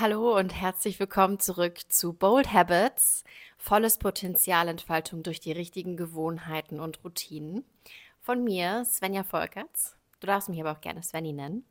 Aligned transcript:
Hallo 0.00 0.34
und 0.34 0.54
herzlich 0.54 0.98
willkommen 0.98 1.40
zurück 1.40 1.78
zu 1.90 2.14
Bold 2.14 2.54
Habits, 2.54 3.22
volles 3.58 3.98
Potenzialentfaltung 3.98 5.22
durch 5.22 5.40
die 5.40 5.52
richtigen 5.52 5.98
Gewohnheiten 5.98 6.80
und 6.80 7.04
Routinen. 7.04 7.66
Von 8.22 8.42
mir, 8.42 8.86
Svenja 8.86 9.24
Volkerts. 9.24 9.98
Du 10.20 10.26
darfst 10.26 10.48
mich 10.48 10.58
aber 10.58 10.72
auch 10.72 10.80
gerne 10.80 11.02
Svenny 11.02 11.34
nennen. 11.34 11.66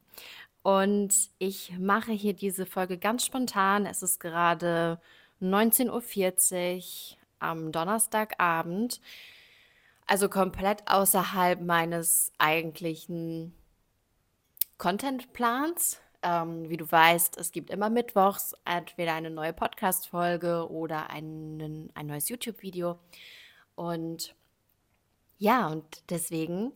Und 0.62 1.32
ich 1.40 1.76
mache 1.80 2.12
hier 2.12 2.34
diese 2.34 2.68
Folge 2.68 3.00
ganz 3.00 3.26
spontan. 3.26 3.88
Es 3.88 4.04
ist 4.04 4.20
gerade 4.20 5.02
19.40 5.42 7.14
Uhr 7.14 7.18
am 7.40 7.72
Donnerstagabend. 7.72 9.02
Also 10.06 10.30
komplett 10.30 10.84
außerhalb 10.88 11.62
meines 11.62 12.32
eigentlichen 12.38 13.56
Contentplans. 14.78 16.00
Ähm, 16.22 16.70
wie 16.70 16.78
du 16.78 16.90
weißt, 16.90 17.38
es 17.38 17.52
gibt 17.52 17.70
immer 17.70 17.90
mittwochs 17.90 18.54
entweder 18.66 19.14
eine 19.14 19.30
neue 19.30 19.54
Podcast-Folge 19.54 20.70
oder 20.70 21.10
einen, 21.10 21.90
ein 21.94 22.08
neues 22.08 22.28
YouTube-Video. 22.28 23.00
Und 23.76 24.36
ja, 25.38 25.68
und 25.68 26.04
deswegen 26.10 26.74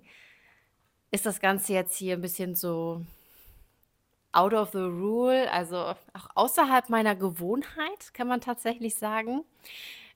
ist 1.12 1.26
das 1.26 1.42
Ganze 1.42 1.74
jetzt 1.74 1.96
hier 1.98 2.14
ein 2.14 2.22
bisschen 2.22 2.56
so 2.56 3.02
out 4.32 4.54
of 4.54 4.72
the 4.72 4.80
rule, 4.80 5.52
also 5.52 5.78
auch 6.14 6.30
außerhalb 6.36 6.90
meiner 6.90 7.16
Gewohnheit, 7.16 8.14
kann 8.14 8.28
man 8.28 8.42
tatsächlich 8.42 8.96
sagen. 8.96 9.44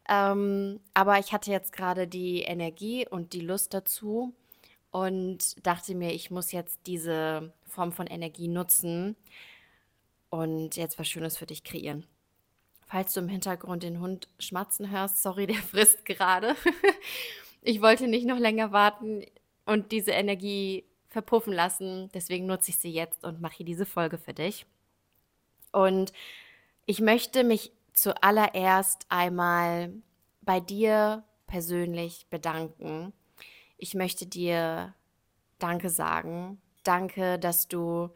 Ähm, 0.10 0.80
aber 0.94 1.20
ich 1.20 1.34
hatte 1.34 1.52
jetzt 1.52 1.74
gerade 1.74 2.08
die 2.08 2.42
Energie 2.42 3.08
und 3.08 3.34
die 3.34 3.42
Lust 3.42 3.74
dazu 3.74 4.34
und 4.92 5.66
dachte 5.66 5.96
mir, 5.96 6.14
ich 6.14 6.32
muss 6.32 6.52
jetzt 6.52 6.80
diese 6.86 7.54
Form 7.66 7.92
von 7.92 8.08
Energie 8.08 8.48
nutzen 8.48 9.16
und 10.30 10.76
jetzt 10.76 11.00
was 11.00 11.08
Schönes 11.08 11.38
für 11.38 11.46
dich 11.46 11.64
kreieren. 11.64 12.06
Falls 12.86 13.14
du 13.14 13.20
im 13.20 13.28
Hintergrund 13.28 13.84
den 13.84 14.00
Hund 14.00 14.30
schmatzen 14.40 14.90
hörst, 14.90 15.22
sorry, 15.22 15.48
der 15.48 15.58
frisst 15.58 16.06
gerade. 16.06 16.56
ich 17.62 17.82
wollte 17.82 18.08
nicht 18.08 18.26
noch 18.26 18.40
länger 18.40 18.72
warten 18.72 19.24
und 19.66 19.92
diese 19.92 20.12
Energie 20.12 20.86
verpuffen 21.10 21.54
lassen. 21.54 22.10
Deswegen 22.14 22.46
nutze 22.46 22.72
ich 22.72 22.78
sie 22.78 22.92
jetzt 22.92 23.24
und 23.24 23.42
mache 23.42 23.58
hier 23.58 23.66
diese 23.66 23.86
Folge 23.86 24.18
für 24.18 24.34
dich. 24.34 24.66
Und 25.72 26.14
ich 26.86 27.02
möchte 27.02 27.44
mich 27.44 27.72
zuallererst 27.94 29.06
einmal 29.10 29.94
bei 30.42 30.60
dir 30.60 31.24
persönlich 31.46 32.28
bedanken. 32.30 33.14
Ich 33.78 33.94
möchte 33.94 34.26
dir 34.26 34.94
Danke 35.60 35.90
sagen. 35.90 36.62
Danke, 36.84 37.40
dass 37.40 37.68
du 37.68 38.10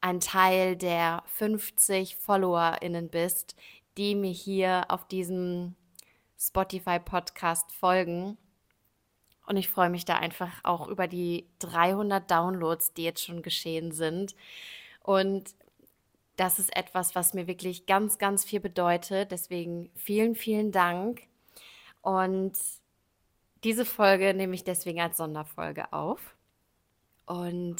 ein 0.00 0.20
Teil 0.20 0.76
der 0.76 1.22
50 1.26 2.16
FollowerInnen 2.16 3.08
bist, 3.08 3.54
die 3.96 4.14
mir 4.14 4.32
hier 4.32 4.86
auf 4.88 5.06
diesem 5.06 5.74
Spotify-Podcast 6.38 7.72
folgen. 7.72 8.36
Und 9.46 9.56
ich 9.56 9.68
freue 9.68 9.90
mich 9.90 10.04
da 10.04 10.16
einfach 10.16 10.60
auch 10.64 10.88
über 10.88 11.06
die 11.06 11.46
300 11.60 12.30
Downloads, 12.30 12.94
die 12.94 13.04
jetzt 13.04 13.24
schon 13.24 13.42
geschehen 13.42 13.92
sind. 13.92 14.34
Und 15.02 15.54
das 16.36 16.58
ist 16.58 16.74
etwas, 16.76 17.14
was 17.14 17.34
mir 17.34 17.46
wirklich 17.46 17.86
ganz, 17.86 18.18
ganz 18.18 18.44
viel 18.44 18.60
bedeutet. 18.60 19.30
Deswegen 19.30 19.90
vielen, 19.94 20.34
vielen 20.34 20.72
Dank. 20.72 21.22
Und 22.00 22.54
diese 23.64 23.84
Folge 23.84 24.34
nehme 24.34 24.54
ich 24.54 24.64
deswegen 24.64 25.00
als 25.00 25.16
Sonderfolge 25.16 25.92
auf. 25.92 26.36
Und 27.26 27.76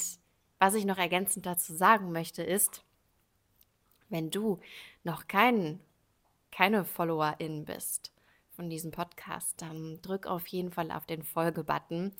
was 0.59 0.75
ich 0.75 0.85
noch 0.85 0.97
ergänzend 0.97 1.45
dazu 1.45 1.73
sagen 1.73 2.11
möchte, 2.11 2.43
ist, 2.43 2.83
wenn 4.09 4.31
du 4.31 4.59
noch 5.03 5.27
kein, 5.27 5.79
keine 6.51 6.85
Followerin 6.85 7.65
bist 7.65 8.13
von 8.51 8.69
diesem 8.69 8.91
Podcast, 8.91 9.61
dann 9.61 10.01
drück 10.01 10.27
auf 10.27 10.47
jeden 10.47 10.71
Fall 10.71 10.91
auf 10.91 11.05
den 11.05 11.23
Folge-Button. 11.23 12.13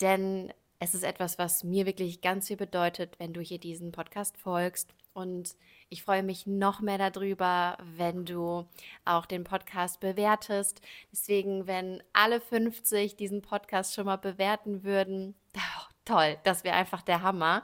Denn 0.00 0.52
es 0.78 0.94
ist 0.94 1.04
etwas, 1.04 1.38
was 1.38 1.64
mir 1.64 1.86
wirklich 1.86 2.22
ganz 2.22 2.48
viel 2.48 2.56
bedeutet, 2.56 3.18
wenn 3.18 3.32
du 3.32 3.40
hier 3.40 3.58
diesen 3.58 3.92
Podcast 3.92 4.38
folgst. 4.38 4.94
Und 5.12 5.56
ich 5.92 6.04
freue 6.04 6.22
mich 6.22 6.46
noch 6.46 6.80
mehr 6.80 6.96
darüber, 6.96 7.76
wenn 7.96 8.24
du 8.24 8.66
auch 9.04 9.26
den 9.26 9.44
Podcast 9.44 10.00
bewertest. 10.00 10.80
Deswegen, 11.12 11.66
wenn 11.66 12.02
alle 12.14 12.40
50 12.40 13.14
diesen 13.16 13.42
Podcast 13.42 13.94
schon 13.94 14.06
mal 14.06 14.16
bewerten 14.16 14.84
würden, 14.84 15.34
oh, 15.56 15.92
toll, 16.06 16.38
das 16.44 16.64
wäre 16.64 16.76
einfach 16.76 17.02
der 17.02 17.20
Hammer. 17.20 17.62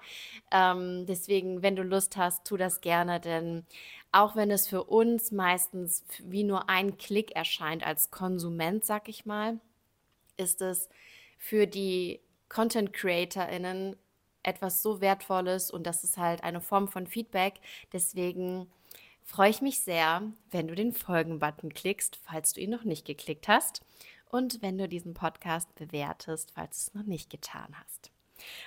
Ähm, 0.50 1.06
deswegen, 1.06 1.62
wenn 1.62 1.74
du 1.74 1.82
Lust 1.82 2.18
hast, 2.18 2.46
tu 2.46 2.58
das 2.58 2.82
gerne, 2.82 3.18
denn 3.18 3.64
auch 4.12 4.36
wenn 4.36 4.50
es 4.50 4.68
für 4.68 4.84
uns 4.84 5.32
meistens 5.32 6.04
wie 6.22 6.44
nur 6.44 6.68
ein 6.68 6.98
Klick 6.98 7.34
erscheint 7.34 7.82
als 7.82 8.10
Konsument, 8.10 8.84
sag 8.84 9.08
ich 9.08 9.24
mal, 9.24 9.58
ist 10.36 10.60
es 10.60 10.90
für 11.38 11.66
die 11.66 12.20
Content 12.50 12.92
CreatorInnen 12.92 13.96
etwas 14.48 14.82
so 14.82 15.00
Wertvolles 15.00 15.70
und 15.70 15.86
das 15.86 16.04
ist 16.04 16.18
halt 16.18 16.42
eine 16.42 16.60
Form 16.60 16.88
von 16.88 17.06
Feedback. 17.06 17.60
Deswegen 17.92 18.66
freue 19.22 19.50
ich 19.50 19.60
mich 19.60 19.80
sehr, 19.80 20.22
wenn 20.50 20.68
du 20.68 20.74
den 20.74 20.92
Folgen-Button 20.92 21.74
klickst, 21.74 22.16
falls 22.16 22.54
du 22.54 22.60
ihn 22.60 22.70
noch 22.70 22.84
nicht 22.84 23.06
geklickt 23.06 23.46
hast 23.46 23.82
und 24.30 24.62
wenn 24.62 24.78
du 24.78 24.88
diesen 24.88 25.14
Podcast 25.14 25.74
bewertest, 25.74 26.52
falls 26.54 26.86
du 26.86 26.90
es 26.90 26.94
noch 26.94 27.06
nicht 27.06 27.30
getan 27.30 27.74
hast. 27.78 28.10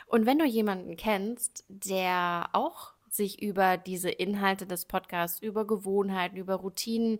Und 0.08 0.26
wenn 0.26 0.40
du 0.40 0.46
jemanden 0.46 0.98
kennst, 0.98 1.66
der 1.68 2.50
auch 2.54 2.94
sich 3.10 3.42
über 3.42 3.78
diese 3.78 4.10
Inhalte 4.10 4.66
des 4.66 4.86
Podcasts, 4.86 5.42
über 5.42 5.66
Gewohnheiten, 5.66 6.38
über 6.38 6.56
Routinen 6.56 7.20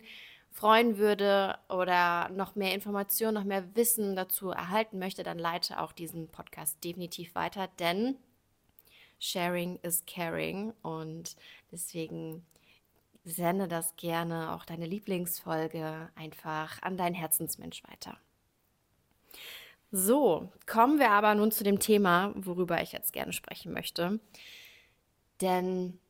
freuen 0.50 0.98
würde 0.98 1.58
oder 1.68 2.28
noch 2.30 2.54
mehr 2.54 2.74
Informationen, 2.74 3.34
noch 3.34 3.44
mehr 3.44 3.74
Wissen 3.74 4.16
dazu 4.16 4.50
erhalten 4.50 4.98
möchte, 4.98 5.22
dann 5.22 5.38
leite 5.38 5.80
auch 5.80 5.92
diesen 5.92 6.28
Podcast 6.28 6.82
definitiv 6.84 7.34
weiter, 7.34 7.68
denn 7.78 8.16
Sharing 9.22 9.78
is 9.84 10.02
Caring 10.04 10.72
und 10.82 11.36
deswegen 11.70 12.44
sende 13.24 13.68
das 13.68 13.94
gerne, 13.94 14.52
auch 14.52 14.64
deine 14.64 14.84
Lieblingsfolge, 14.84 16.10
einfach 16.16 16.82
an 16.82 16.96
deinen 16.96 17.14
Herzensmensch 17.14 17.84
weiter. 17.84 18.18
So, 19.92 20.50
kommen 20.66 20.98
wir 20.98 21.10
aber 21.10 21.36
nun 21.36 21.52
zu 21.52 21.62
dem 21.62 21.78
Thema, 21.78 22.32
worüber 22.34 22.82
ich 22.82 22.90
jetzt 22.90 23.12
gerne 23.12 23.32
sprechen 23.32 23.72
möchte. 23.72 24.18
Denn 25.40 26.00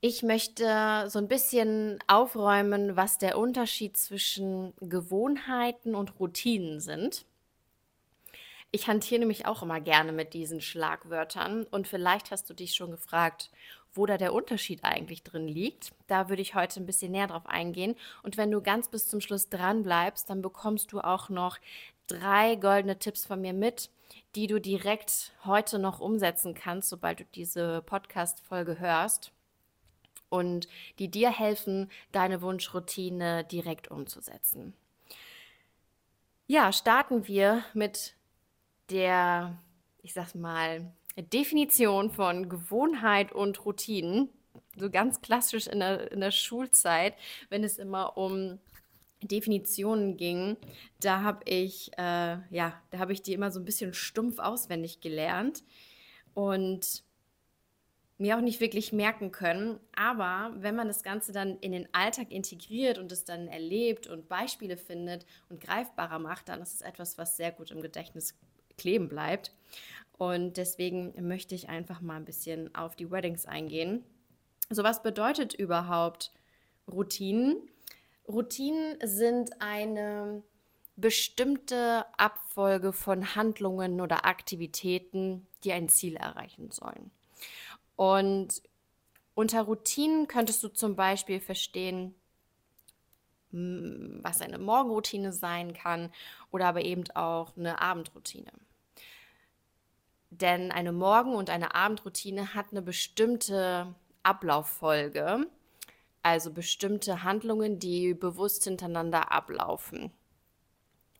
ich 0.00 0.22
möchte 0.22 1.06
so 1.08 1.18
ein 1.18 1.26
bisschen 1.26 1.98
aufräumen, 2.06 2.94
was 2.94 3.18
der 3.18 3.38
Unterschied 3.38 3.96
zwischen 3.96 4.72
Gewohnheiten 4.78 5.96
und 5.96 6.20
Routinen 6.20 6.78
sind. 6.78 7.24
Ich 8.74 8.88
hantiere 8.88 9.20
nämlich 9.20 9.44
auch 9.44 9.62
immer 9.62 9.82
gerne 9.82 10.12
mit 10.12 10.32
diesen 10.32 10.62
Schlagwörtern 10.62 11.64
und 11.64 11.86
vielleicht 11.86 12.30
hast 12.30 12.48
du 12.48 12.54
dich 12.54 12.74
schon 12.74 12.90
gefragt, 12.90 13.50
wo 13.92 14.06
da 14.06 14.16
der 14.16 14.32
Unterschied 14.32 14.82
eigentlich 14.82 15.22
drin 15.22 15.46
liegt. 15.46 15.92
Da 16.06 16.30
würde 16.30 16.40
ich 16.40 16.54
heute 16.54 16.80
ein 16.80 16.86
bisschen 16.86 17.12
näher 17.12 17.26
drauf 17.26 17.46
eingehen. 17.46 17.96
Und 18.22 18.38
wenn 18.38 18.50
du 18.50 18.62
ganz 18.62 18.88
bis 18.88 19.08
zum 19.08 19.20
Schluss 19.20 19.50
dran 19.50 19.82
bleibst, 19.82 20.30
dann 20.30 20.40
bekommst 20.40 20.92
du 20.92 21.00
auch 21.00 21.28
noch 21.28 21.58
drei 22.06 22.56
goldene 22.56 22.98
Tipps 22.98 23.26
von 23.26 23.42
mir 23.42 23.52
mit, 23.52 23.90
die 24.36 24.46
du 24.46 24.58
direkt 24.58 25.32
heute 25.44 25.78
noch 25.78 26.00
umsetzen 26.00 26.54
kannst, 26.54 26.88
sobald 26.88 27.20
du 27.20 27.24
diese 27.34 27.82
Podcast-Folge 27.82 28.78
hörst 28.78 29.32
und 30.30 30.66
die 30.98 31.10
dir 31.10 31.30
helfen, 31.30 31.90
deine 32.10 32.40
Wunschroutine 32.40 33.44
direkt 33.44 33.90
umzusetzen. 33.90 34.72
Ja, 36.46 36.72
starten 36.72 37.28
wir 37.28 37.64
mit 37.74 38.14
der, 38.92 39.58
ich 40.02 40.12
sag 40.12 40.34
mal, 40.34 40.92
Definition 41.16 42.10
von 42.10 42.48
Gewohnheit 42.48 43.32
und 43.32 43.64
Routinen. 43.64 44.28
So 44.76 44.90
ganz 44.90 45.20
klassisch 45.20 45.66
in 45.66 45.80
der, 45.80 46.12
in 46.12 46.20
der 46.20 46.30
Schulzeit, 46.30 47.14
wenn 47.50 47.64
es 47.64 47.78
immer 47.78 48.16
um 48.16 48.58
Definitionen 49.22 50.16
ging, 50.16 50.56
da 51.00 51.22
habe 51.22 51.44
ich, 51.44 51.92
äh, 51.96 52.38
ja, 52.50 52.80
da 52.90 52.98
habe 52.98 53.12
ich 53.12 53.22
die 53.22 53.34
immer 53.34 53.50
so 53.50 53.60
ein 53.60 53.64
bisschen 53.64 53.94
stumpf 53.94 54.38
auswendig 54.38 55.00
gelernt 55.00 55.62
und 56.34 57.04
mir 58.18 58.36
auch 58.36 58.40
nicht 58.40 58.60
wirklich 58.60 58.92
merken 58.92 59.32
können. 59.32 59.78
Aber 59.94 60.54
wenn 60.56 60.76
man 60.76 60.88
das 60.88 61.02
Ganze 61.02 61.32
dann 61.32 61.58
in 61.58 61.72
den 61.72 61.92
Alltag 61.92 62.30
integriert 62.30 62.98
und 62.98 63.12
es 63.12 63.24
dann 63.24 63.48
erlebt 63.48 64.06
und 64.06 64.28
Beispiele 64.28 64.76
findet 64.76 65.26
und 65.48 65.60
greifbarer 65.60 66.18
macht, 66.18 66.48
dann 66.48 66.62
ist 66.62 66.74
es 66.74 66.80
etwas, 66.82 67.18
was 67.18 67.36
sehr 67.36 67.52
gut 67.52 67.70
im 67.70 67.82
Gedächtnis 67.82 68.34
kleben 68.82 69.08
bleibt. 69.08 69.52
Und 70.18 70.56
deswegen 70.56 71.14
möchte 71.26 71.54
ich 71.54 71.68
einfach 71.68 72.00
mal 72.00 72.16
ein 72.16 72.24
bisschen 72.24 72.74
auf 72.74 72.96
die 72.96 73.10
Weddings 73.10 73.46
eingehen. 73.46 74.04
So, 74.70 74.82
was 74.82 75.02
bedeutet 75.02 75.54
überhaupt 75.54 76.32
Routinen? 76.90 77.56
Routinen 78.28 78.98
sind 79.02 79.60
eine 79.60 80.42
bestimmte 80.96 82.04
Abfolge 82.18 82.92
von 82.92 83.34
Handlungen 83.34 84.00
oder 84.00 84.26
Aktivitäten, 84.26 85.46
die 85.64 85.72
ein 85.72 85.88
Ziel 85.88 86.16
erreichen 86.16 86.70
sollen. 86.70 87.10
Und 87.96 88.62
Unter 89.34 89.62
Routinen 89.62 90.28
könntest 90.28 90.62
du 90.62 90.68
zum 90.68 90.94
Beispiel 90.94 91.40
verstehen, 91.40 92.14
was 93.50 94.40
eine 94.40 94.58
Morgenroutine 94.58 95.32
sein 95.32 95.72
kann 95.74 96.10
oder 96.50 96.66
aber 96.66 96.82
eben 96.82 97.04
auch 97.14 97.56
eine 97.56 97.80
Abendroutine. 97.80 98.52
Denn 100.40 100.72
eine 100.72 100.92
Morgen- 100.92 101.34
und 101.34 101.50
eine 101.50 101.74
Abendroutine 101.74 102.54
hat 102.54 102.66
eine 102.70 102.80
bestimmte 102.80 103.94
Ablauffolge, 104.22 105.46
also 106.22 106.50
bestimmte 106.50 107.22
Handlungen, 107.22 107.78
die 107.78 108.14
bewusst 108.14 108.64
hintereinander 108.64 109.30
ablaufen. 109.30 110.10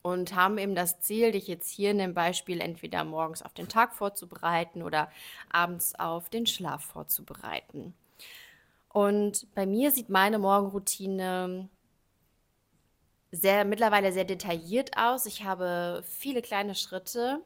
Und 0.01 0.35
haben 0.35 0.57
eben 0.57 0.75
das 0.75 1.01
Ziel, 1.01 1.33
dich 1.33 1.47
jetzt 1.47 1.71
hier 1.71 1.91
in 1.91 1.99
dem 1.99 2.15
Beispiel 2.15 2.63
entweder 2.63 3.05
morgens 3.05 3.43
auf 3.43 3.53
den 3.53 3.69
Tag 3.69 3.95
vorzubereiten 3.95 4.83
oder 4.83 5.11
abends 5.51 5.95
auf 5.95 6.31
den 6.31 6.47
Schlaf 6.47 6.83
vorzubereiten. 6.83 7.95
Und 8.89 9.47
bei 9.55 9.67
mir 9.67 9.91
sieht 9.91 10.09
meine 10.09 10.39
Morgenroutine 10.39 11.69
sehr 13.31 13.67
mittlerweile 13.67 14.11
sehr 14.11 14.25
detailliert 14.25 14.97
aus. 14.97 15.27
Ich 15.27 15.45
habe 15.45 16.03
viele 16.07 16.41
kleine 16.41 16.75
Schritte. 16.75 17.43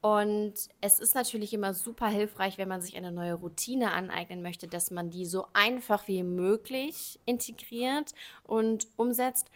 Und 0.00 0.54
es 0.80 0.98
ist 1.00 1.14
natürlich 1.14 1.52
immer 1.52 1.74
super 1.74 2.08
hilfreich, 2.08 2.58
wenn 2.58 2.68
man 2.68 2.80
sich 2.80 2.96
eine 2.96 3.12
neue 3.12 3.34
Routine 3.34 3.92
aneignen 3.92 4.42
möchte, 4.42 4.68
dass 4.68 4.90
man 4.90 5.10
die 5.10 5.26
so 5.26 5.46
einfach 5.52 6.06
wie 6.06 6.22
möglich 6.22 7.18
integriert 7.24 8.12
und 8.44 8.86
umsetzt, 8.96 9.50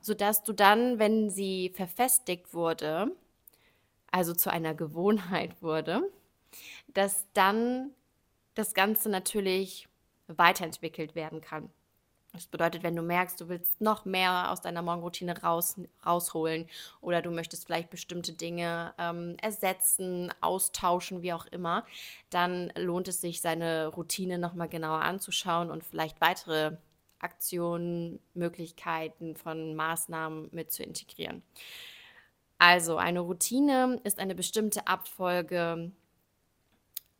sodass 0.00 0.42
du 0.42 0.52
dann, 0.52 0.98
wenn 0.98 1.30
sie 1.30 1.70
verfestigt 1.74 2.52
wurde, 2.52 3.16
also 4.10 4.34
zu 4.34 4.50
einer 4.50 4.74
Gewohnheit 4.74 5.62
wurde, 5.62 6.02
dass 6.88 7.26
dann 7.32 7.90
das 8.54 8.74
Ganze 8.74 9.08
natürlich 9.08 9.88
weiterentwickelt 10.28 11.14
werden 11.14 11.40
kann. 11.40 11.70
Das 12.34 12.46
bedeutet, 12.46 12.82
wenn 12.82 12.96
du 12.96 13.02
merkst, 13.02 13.40
du 13.40 13.48
willst 13.48 13.80
noch 13.80 14.04
mehr 14.04 14.50
aus 14.50 14.60
deiner 14.60 14.82
Morgenroutine 14.82 15.40
raus, 15.40 15.76
rausholen 16.04 16.66
oder 17.00 17.22
du 17.22 17.30
möchtest 17.30 17.66
vielleicht 17.66 17.90
bestimmte 17.90 18.32
Dinge 18.32 18.92
ähm, 18.98 19.36
ersetzen, 19.40 20.34
austauschen, 20.40 21.22
wie 21.22 21.32
auch 21.32 21.46
immer, 21.46 21.86
dann 22.30 22.72
lohnt 22.76 23.06
es 23.06 23.20
sich, 23.20 23.40
seine 23.40 23.86
Routine 23.86 24.38
nochmal 24.38 24.68
genauer 24.68 25.02
anzuschauen 25.02 25.70
und 25.70 25.84
vielleicht 25.84 26.20
weitere 26.20 26.76
Aktionen, 27.20 28.18
Möglichkeiten 28.34 29.36
von 29.36 29.76
Maßnahmen 29.76 30.48
mit 30.50 30.72
zu 30.72 30.82
integrieren. 30.82 31.42
Also 32.58 32.96
eine 32.96 33.20
Routine 33.20 34.00
ist 34.02 34.18
eine 34.18 34.34
bestimmte 34.34 34.88
Abfolge 34.88 35.92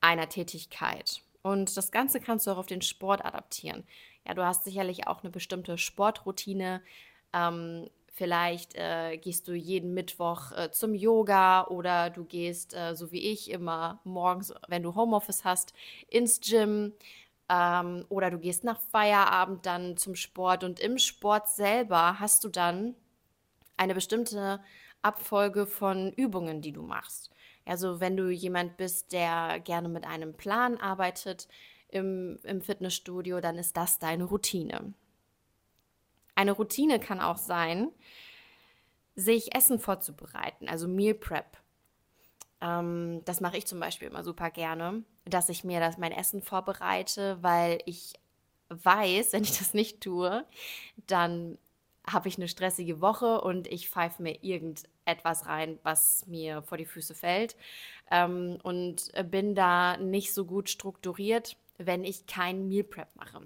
einer 0.01 0.29
Tätigkeit. 0.29 1.23
Und 1.43 1.77
das 1.77 1.93
Ganze 1.93 2.21
kannst 2.21 2.47
du 2.47 2.51
auch 2.51 2.59
auf 2.59 2.67
den 2.67 2.83
Sport 2.83 3.25
adaptieren. 3.25 3.85
Ja, 4.27 4.35
du 4.35 4.45
hast 4.45 4.65
sicherlich 4.65 5.07
auch 5.07 5.23
eine 5.23 5.31
bestimmte 5.31 5.79
Sportroutine. 5.79 6.83
Ähm, 7.33 7.89
vielleicht 8.13 8.75
äh, 8.77 9.17
gehst 9.19 9.49
du 9.49 9.55
jeden 9.55 9.93
Mittwoch 9.95 10.53
äh, 10.53 10.71
zum 10.71 10.95
Yoga 10.95 11.67
oder 11.67 12.11
du 12.11 12.25
gehst, 12.25 12.75
äh, 12.75 12.95
so 12.95 13.13
wie 13.13 13.21
ich, 13.33 13.51
immer 13.51 14.01
morgens, 14.05 14.55
wenn 14.69 14.83
du 14.83 14.95
Homeoffice 14.95 15.45
hast, 15.45 15.75
ins 16.09 16.41
Gym. 16.41 16.93
Ähm, 17.49 18.07
oder 18.09 18.31
du 18.31 18.39
gehst 18.39 18.65
nach 18.65 18.81
Feierabend 18.81 19.67
dann 19.67 19.97
zum 19.99 20.15
Sport 20.15 20.65
und 20.65 20.81
im 20.81 20.99
Sport 20.99 21.49
selber 21.51 22.19
hast 22.21 22.45
du 22.45 22.49
dann 22.49 22.95
eine 23.77 23.95
bestimmte 23.95 24.61
Abfolge 25.03 25.67
von 25.67 26.13
Übungen, 26.13 26.63
die 26.63 26.73
du 26.73 26.83
machst. 26.83 27.31
Also 27.67 28.01
wenn 28.01 28.17
du 28.17 28.31
jemand 28.31 28.77
bist, 28.77 29.13
der 29.13 29.61
gerne 29.61 29.89
mit 29.89 30.07
einem 30.07 30.35
Plan 30.35 30.79
arbeitet, 30.79 31.49
im, 31.95 32.39
im 32.43 32.61
Fitnessstudio, 32.61 33.41
dann 33.41 33.57
ist 33.57 33.77
das 33.77 33.99
deine 33.99 34.25
Routine. 34.25 34.93
Eine 36.35 36.53
Routine 36.53 36.99
kann 36.99 37.21
auch 37.21 37.37
sein, 37.37 37.91
sich 39.15 39.55
Essen 39.55 39.79
vorzubereiten, 39.79 40.69
also 40.69 40.89
Meal 40.89 41.15
Prep. 41.15 41.57
Ähm, 42.61 43.23
das 43.25 43.41
mache 43.41 43.57
ich 43.57 43.67
zum 43.67 43.79
Beispiel 43.79 44.09
immer 44.09 44.25
super 44.25 44.51
gerne, 44.51 45.05
dass 45.25 45.49
ich 45.49 45.63
mir 45.63 45.79
das 45.79 45.97
mein 45.99 46.11
Essen 46.11 46.43
vorbereite, 46.43 47.39
weil 47.41 47.79
ich 47.87 48.15
weiß, 48.71 49.33
wenn 49.33 49.45
ich 49.45 49.57
das 49.59 49.73
nicht 49.73 50.01
tue, 50.01 50.45
dann 51.07 51.59
habe 52.07 52.29
ich 52.29 52.37
eine 52.37 52.49
stressige 52.49 53.01
Woche 53.01 53.41
und 53.41 53.69
ich 53.69 53.89
pfeife 53.89 54.23
mir 54.23 54.43
irgendetwas 54.43 55.47
rein, 55.47 55.79
was 55.85 56.27
mir 56.27 56.63
vor 56.63 56.77
die 56.77 56.85
Füße 56.85 57.15
fällt 57.15 57.57
ähm, 58.11 58.59
und 58.63 59.13
bin 59.31 59.55
da 59.55 59.97
nicht 59.97 60.35
so 60.35 60.45
gut 60.45 60.69
strukturiert 60.69 61.57
wenn 61.79 62.05
ich 62.05 62.27
kein 62.27 62.69
Meal 62.69 62.85
Prep 62.85 63.15
mache. 63.17 63.43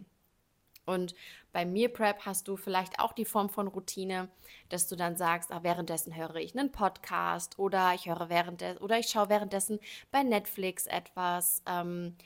Und 0.88 1.14
beim 1.52 1.72
Meal 1.74 1.90
Prep 1.90 2.24
hast 2.24 2.48
du 2.48 2.56
vielleicht 2.56 2.98
auch 2.98 3.12
die 3.12 3.26
Form 3.26 3.50
von 3.50 3.68
Routine, 3.68 4.30
dass 4.70 4.88
du 4.88 4.96
dann 4.96 5.16
sagst, 5.16 5.50
ach, 5.52 5.62
währenddessen 5.62 6.16
höre 6.16 6.36
ich 6.36 6.58
einen 6.58 6.72
Podcast 6.72 7.58
oder 7.58 7.92
ich 7.92 8.06
höre 8.06 8.30
währenddessen 8.30 8.78
oder 8.78 8.98
ich 8.98 9.08
schaue 9.08 9.28
währenddessen 9.28 9.80
bei 10.10 10.22
Netflix 10.22 10.86
etwas. 10.86 11.62
Ähm, 11.66 12.16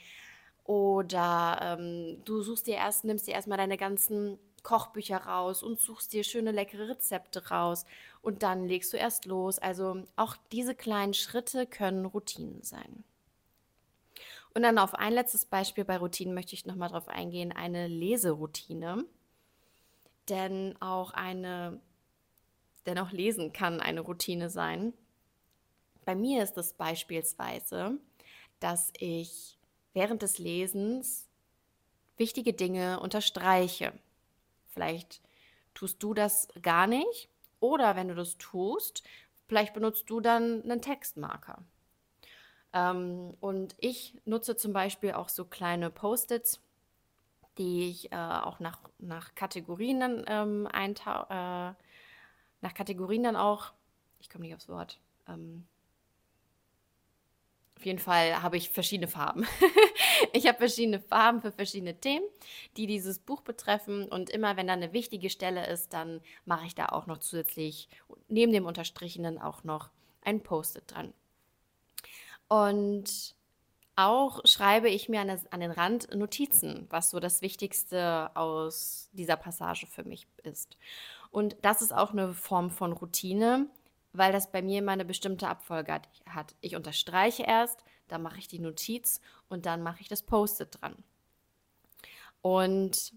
oder 0.64 1.58
ähm, 1.60 2.22
du 2.24 2.42
suchst 2.42 2.68
dir 2.68 2.76
erst, 2.76 3.04
nimmst 3.04 3.26
dir 3.26 3.34
erstmal 3.34 3.58
deine 3.58 3.76
ganzen 3.76 4.38
Kochbücher 4.62 5.16
raus 5.16 5.64
und 5.64 5.80
suchst 5.80 6.12
dir 6.12 6.22
schöne 6.22 6.52
leckere 6.52 6.88
Rezepte 6.88 7.48
raus 7.48 7.84
und 8.20 8.44
dann 8.44 8.68
legst 8.68 8.92
du 8.92 8.96
erst 8.96 9.26
los. 9.26 9.58
Also 9.58 10.04
auch 10.14 10.36
diese 10.52 10.76
kleinen 10.76 11.14
Schritte 11.14 11.66
können 11.66 12.06
Routinen 12.06 12.62
sein. 12.62 13.02
Und 14.54 14.62
dann 14.62 14.78
auf 14.78 14.94
ein 14.94 15.12
letztes 15.12 15.46
Beispiel 15.46 15.84
bei 15.84 15.96
Routinen 15.96 16.34
möchte 16.34 16.54
ich 16.54 16.66
nochmal 16.66 16.90
drauf 16.90 17.08
eingehen, 17.08 17.52
eine 17.52 17.86
Leseroutine. 17.86 19.04
Denn 20.28 20.76
auch 20.80 21.12
eine, 21.12 21.80
denn 22.86 22.98
auch 22.98 23.12
Lesen 23.12 23.52
kann 23.52 23.80
eine 23.80 24.00
Routine 24.00 24.50
sein. 24.50 24.92
Bei 26.04 26.14
mir 26.14 26.42
ist 26.42 26.58
es 26.58 26.74
beispielsweise, 26.74 27.98
dass 28.60 28.92
ich 28.98 29.58
während 29.94 30.22
des 30.22 30.38
Lesens 30.38 31.28
wichtige 32.16 32.52
Dinge 32.52 33.00
unterstreiche. 33.00 33.92
Vielleicht 34.68 35.20
tust 35.74 36.02
du 36.02 36.14
das 36.14 36.48
gar 36.60 36.86
nicht 36.86 37.28
oder 37.60 37.96
wenn 37.96 38.08
du 38.08 38.14
das 38.14 38.36
tust, 38.38 39.02
vielleicht 39.48 39.74
benutzt 39.74 40.08
du 40.10 40.20
dann 40.20 40.62
einen 40.62 40.82
Textmarker. 40.82 41.64
Ähm, 42.72 43.34
und 43.40 43.74
ich 43.78 44.14
nutze 44.24 44.56
zum 44.56 44.72
Beispiel 44.72 45.12
auch 45.12 45.28
so 45.28 45.44
kleine 45.44 45.90
Post-its, 45.90 46.60
die 47.58 47.90
ich 47.90 48.12
äh, 48.12 48.16
auch 48.16 48.60
nach, 48.60 48.80
nach 48.98 49.34
Kategorien 49.34 50.00
dann 50.00 50.24
ähm, 50.26 50.66
äh, 50.66 51.74
nach 52.62 52.74
Kategorien 52.74 53.24
dann 53.24 53.36
auch, 53.36 53.72
ich 54.20 54.30
komme 54.30 54.44
nicht 54.44 54.54
aufs 54.54 54.68
Wort, 54.68 55.00
ähm, 55.28 55.66
auf 57.82 57.86
jeden 57.86 57.98
Fall 57.98 58.40
habe 58.40 58.56
ich 58.56 58.70
verschiedene 58.70 59.08
Farben. 59.08 59.44
ich 60.32 60.46
habe 60.46 60.58
verschiedene 60.58 61.00
Farben 61.00 61.40
für 61.40 61.50
verschiedene 61.50 61.98
Themen, 61.98 62.24
die 62.76 62.86
dieses 62.86 63.18
Buch 63.18 63.40
betreffen. 63.40 64.04
Und 64.04 64.30
immer 64.30 64.56
wenn 64.56 64.68
da 64.68 64.74
eine 64.74 64.92
wichtige 64.92 65.30
Stelle 65.30 65.66
ist, 65.66 65.92
dann 65.92 66.20
mache 66.44 66.64
ich 66.64 66.76
da 66.76 66.86
auch 66.86 67.08
noch 67.08 67.18
zusätzlich 67.18 67.88
neben 68.28 68.52
dem 68.52 68.66
Unterstrichenen 68.66 69.40
auch 69.40 69.64
noch 69.64 69.90
ein 70.20 70.44
Post-it 70.44 70.92
dran. 70.92 71.12
Und 72.52 73.34
auch 73.96 74.40
schreibe 74.44 74.90
ich 74.90 75.08
mir 75.08 75.22
an, 75.22 75.60
den 75.60 75.70
Rand 75.70 76.14
Notizen, 76.14 76.86
was 76.90 77.08
so 77.08 77.18
das 77.18 77.40
Wichtigste 77.40 78.30
aus 78.36 79.08
dieser 79.12 79.36
Passage 79.36 79.86
für 79.86 80.04
mich 80.04 80.26
ist. 80.42 80.76
Und 81.30 81.56
das 81.62 81.80
ist 81.80 81.94
auch 81.94 82.10
eine 82.10 82.34
Form 82.34 82.70
von 82.70 82.92
Routine, 82.92 83.70
weil 84.12 84.32
das 84.32 84.52
bei 84.52 84.60
mir 84.60 84.80
immer 84.80 84.92
eine 84.92 85.06
bestimmte 85.06 85.48
Abfolge 85.48 86.02
hat. 86.26 86.54
Ich 86.60 86.76
unterstreiche 86.76 87.44
erst, 87.44 87.84
dann 88.08 88.20
mache 88.20 88.38
ich 88.38 88.48
die 88.48 88.58
Notiz 88.58 89.22
und 89.48 89.64
dann 89.64 89.82
mache 89.82 90.02
ich 90.02 90.08
das 90.08 90.22
Post-it 90.22 90.78
dran. 90.78 91.02
Und 92.42 93.14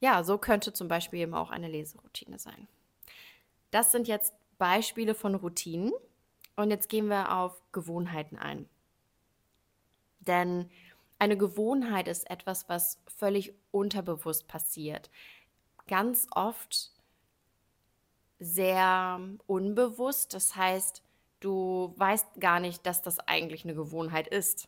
ja, 0.00 0.22
so 0.22 0.36
könnte 0.36 0.74
zum 0.74 0.88
Beispiel 0.88 1.20
eben 1.20 1.32
auch 1.32 1.48
eine 1.48 1.68
Leseroutine 1.68 2.38
sein. 2.38 2.68
Das 3.70 3.90
sind 3.90 4.06
jetzt 4.06 4.34
Beispiele 4.58 5.14
von 5.14 5.34
Routinen. 5.34 5.94
Und 6.58 6.72
jetzt 6.72 6.88
gehen 6.88 7.06
wir 7.06 7.36
auf 7.36 7.62
Gewohnheiten 7.70 8.36
ein. 8.36 8.68
Denn 10.18 10.68
eine 11.20 11.36
Gewohnheit 11.36 12.08
ist 12.08 12.28
etwas, 12.28 12.68
was 12.68 13.00
völlig 13.06 13.54
unterbewusst 13.70 14.48
passiert. 14.48 15.08
Ganz 15.86 16.26
oft 16.32 16.90
sehr 18.40 19.20
unbewusst. 19.46 20.34
Das 20.34 20.56
heißt, 20.56 21.04
du 21.38 21.94
weißt 21.96 22.40
gar 22.40 22.58
nicht, 22.58 22.84
dass 22.86 23.02
das 23.02 23.20
eigentlich 23.20 23.62
eine 23.62 23.76
Gewohnheit 23.76 24.26
ist, 24.26 24.66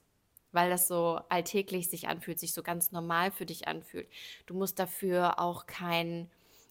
weil 0.53 0.71
das 0.71 0.87
so 0.87 1.19
alltäglich 1.29 1.91
sich 1.91 2.07
anfühlt, 2.07 2.39
sich 2.39 2.53
so 2.53 2.63
ganz 2.63 2.93
normal 2.93 3.33
für 3.33 3.47
dich 3.47 3.67
anfühlt. 3.67 4.09
Du 4.47 4.55
musst 4.55 4.79
dafür 4.79 5.41
auch 5.41 5.67
kein 5.67 6.31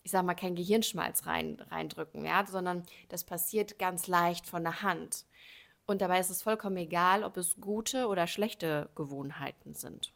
ich 0.09 0.11
sag 0.11 0.25
mal, 0.25 0.33
kein 0.33 0.55
Gehirnschmalz 0.55 1.27
rein, 1.27 1.61
reindrücken, 1.69 2.25
ja, 2.25 2.43
sondern 2.47 2.81
das 3.09 3.23
passiert 3.23 3.77
ganz 3.77 4.07
leicht 4.07 4.47
von 4.47 4.63
der 4.63 4.81
Hand. 4.81 5.25
Und 5.85 6.01
dabei 6.01 6.19
ist 6.19 6.31
es 6.31 6.41
vollkommen 6.41 6.77
egal, 6.77 7.23
ob 7.23 7.37
es 7.37 7.61
gute 7.61 8.07
oder 8.07 8.25
schlechte 8.25 8.89
Gewohnheiten 8.95 9.75
sind. 9.75 10.11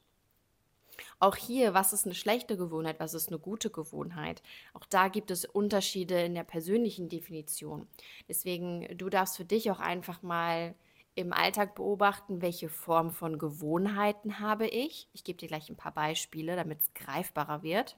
Auch 1.20 1.36
hier, 1.36 1.76
was 1.76 1.94
ist 1.94 2.06
eine 2.06 2.16
schlechte 2.16 2.58
Gewohnheit, 2.58 3.00
was 3.00 3.14
ist 3.14 3.28
eine 3.28 3.38
gute 3.38 3.70
Gewohnheit? 3.70 4.42
Auch 4.74 4.86
da 4.86 5.10
gibt 5.10 5.30
es 5.30 5.46
Unterschiede 5.46 6.20
in 6.24 6.34
der 6.34 6.44
persönlichen 6.44 7.08
Definition. 7.08 7.88
Deswegen, 8.28 8.98
du 8.98 9.12
darfst 9.12 9.38
für 9.38 9.46
dich 9.46 9.70
auch 9.70 9.80
einfach 9.80 10.24
mal 10.24 10.74
im 11.14 11.34
Alltag 11.34 11.76
beobachten, 11.76 12.42
welche 12.42 12.70
Form 12.70 13.12
von 13.12 13.38
Gewohnheiten 13.38 14.40
habe 14.40 14.66
ich. 14.66 15.08
Ich 15.14 15.24
gebe 15.24 15.38
dir 15.38 15.48
gleich 15.48 15.70
ein 15.70 15.78
paar 15.78 15.94
Beispiele, 15.94 16.56
damit 16.56 16.82
es 16.82 16.94
greifbarer 16.96 17.62
wird. 17.62 17.96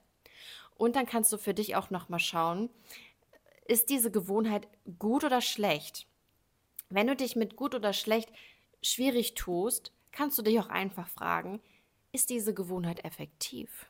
Und 0.75 0.96
dann 0.96 1.05
kannst 1.05 1.32
du 1.34 1.38
für 1.38 1.53
dich 1.53 1.75
auch 1.75 1.89
noch 1.89 2.10
mal 2.10 2.20
schauen, 2.20 2.70
ist 3.67 3.89
diese 3.89 4.12
Gewohnheit 4.12 4.67
gut 5.00 5.24
oder 5.24 5.41
schlecht? 5.41 6.08
Wenn 6.89 7.08
du 7.08 7.15
dich 7.15 7.36
mit 7.36 7.55
gut 7.55 7.74
oder 7.74 7.94
schlecht 7.94 8.32
schwierig 8.82 9.34
tust, 9.34 9.91
kannst 10.12 10.38
du 10.38 10.44
dich 10.44 10.60
auch 10.60 10.70
einfach 10.70 11.08
fragen, 11.08 11.62
ist 12.12 12.29
diese 12.29 12.53
Gewohnheit 12.53 13.03
effektiv? 13.03 13.88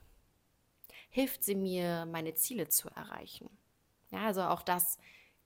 Hilft 1.10 1.44
sie 1.44 1.56
mir, 1.56 2.06
meine 2.06 2.34
Ziele 2.36 2.70
zu 2.70 2.90
erreichen? 2.90 3.50
Ja, 4.12 4.26
also 4.26 4.44
auch 4.44 4.62
das 4.62 4.98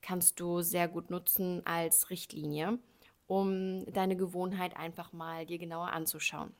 kannst 0.02 0.40
du 0.40 0.62
sehr 0.62 0.88
gut 0.88 1.10
nutzen 1.10 1.64
als 1.66 2.10
Richtlinie, 2.10 2.78
um 3.26 3.84
deine 3.92 4.16
Gewohnheit 4.16 4.76
einfach 4.76 5.12
mal 5.12 5.46
dir 5.46 5.58
genauer 5.58 5.88
anzuschauen. 5.88 6.54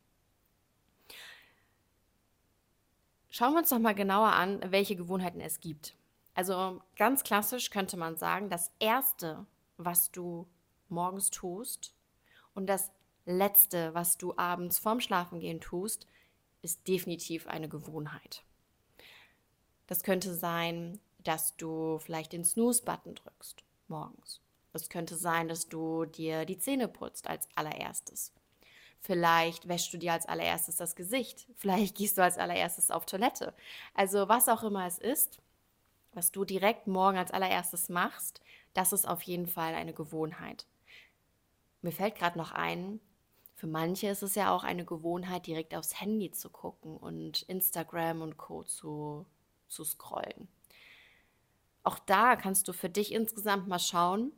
Schauen 3.31 3.53
wir 3.53 3.61
uns 3.61 3.71
noch 3.71 3.79
mal 3.79 3.95
genauer 3.95 4.33
an, 4.33 4.61
welche 4.71 4.97
Gewohnheiten 4.97 5.41
es 5.41 5.61
gibt. 5.61 5.95
Also 6.35 6.81
ganz 6.97 7.23
klassisch 7.25 7.71
könnte 7.71 7.97
man 7.97 8.17
sagen, 8.17 8.51
das 8.51 8.73
Erste, 8.79 9.47
was 9.77 10.11
du 10.11 10.47
morgens 10.89 11.31
tust 11.31 11.95
und 12.55 12.67
das 12.67 12.91
Letzte, 13.27 13.95
was 13.95 14.19
du 14.19 14.37
abends 14.37 14.79
vorm 14.79 15.01
Schlafengehen 15.01 15.61
tust, 15.61 16.07
ist 16.63 16.89
definitiv 16.89 17.47
eine 17.47 17.69
Gewohnheit. 17.69 18.43
Das 19.87 20.03
könnte 20.03 20.35
sein, 20.35 21.01
dass 21.19 21.57
du 21.57 21.99
vielleicht 21.99 22.33
den 22.33 22.45
Snooze-Button 22.45 23.15
drückst 23.15 23.63
morgens. 23.91 24.41
Es 24.73 24.89
könnte 24.89 25.17
sein, 25.17 25.49
dass 25.49 25.69
du 25.69 26.07
dir 26.07 26.47
die 26.47 26.59
Zähne 26.59 26.89
putzt 26.89 27.29
als 27.29 27.49
allererstes. 27.57 28.33
Vielleicht 29.01 29.67
wäschst 29.67 29.93
du 29.93 29.99
dir 29.99 30.13
als 30.13 30.27
allererstes 30.27 30.77
das 30.77 30.95
Gesicht. 30.95 31.47
Vielleicht 31.57 31.97
gehst 31.97 32.19
du 32.19 32.23
als 32.23 32.39
allererstes 32.39 32.91
auf 32.91 33.07
Toilette. 33.07 33.55
Also 33.95 34.29
was 34.29 34.49
auch 34.49 34.63
immer 34.63 34.87
es 34.87 34.99
ist, 34.99 35.39
was 36.13 36.33
du 36.33 36.45
direkt 36.45 36.87
morgen 36.87 37.17
als 37.17 37.31
allererstes 37.31 37.89
machst, 37.89 38.41
das 38.75 38.93
ist 38.93 39.09
auf 39.09 39.23
jeden 39.23 39.47
Fall 39.47 39.75
eine 39.75 39.95
Gewohnheit. 39.95 40.67
Mir 41.83 41.93
fällt 41.93 42.17
gerade 42.17 42.37
noch 42.37 42.53
ein, 42.53 43.01
für 43.61 43.67
manche 43.67 44.09
ist 44.09 44.23
es 44.23 44.35
ja 44.35 44.55
auch 44.55 44.65
eine 44.65 44.85
Gewohnheit, 44.85 45.47
direkt 45.47 45.75
aufs 45.75 46.01
Handy 46.01 46.31
zu 46.31 46.49
gucken 46.49 46.97
und 46.97 47.43
Instagram 47.43 48.23
und 48.23 48.39
Co. 48.39 48.65
zu, 48.65 49.27
zu 49.69 49.85
scrollen. 49.85 50.49
Auch 51.83 51.99
da 51.99 52.37
kannst 52.37 52.69
du 52.69 52.73
für 52.73 52.89
dich 52.89 53.13
insgesamt 53.13 53.69
mal 53.69 53.79
schauen, 53.79 54.33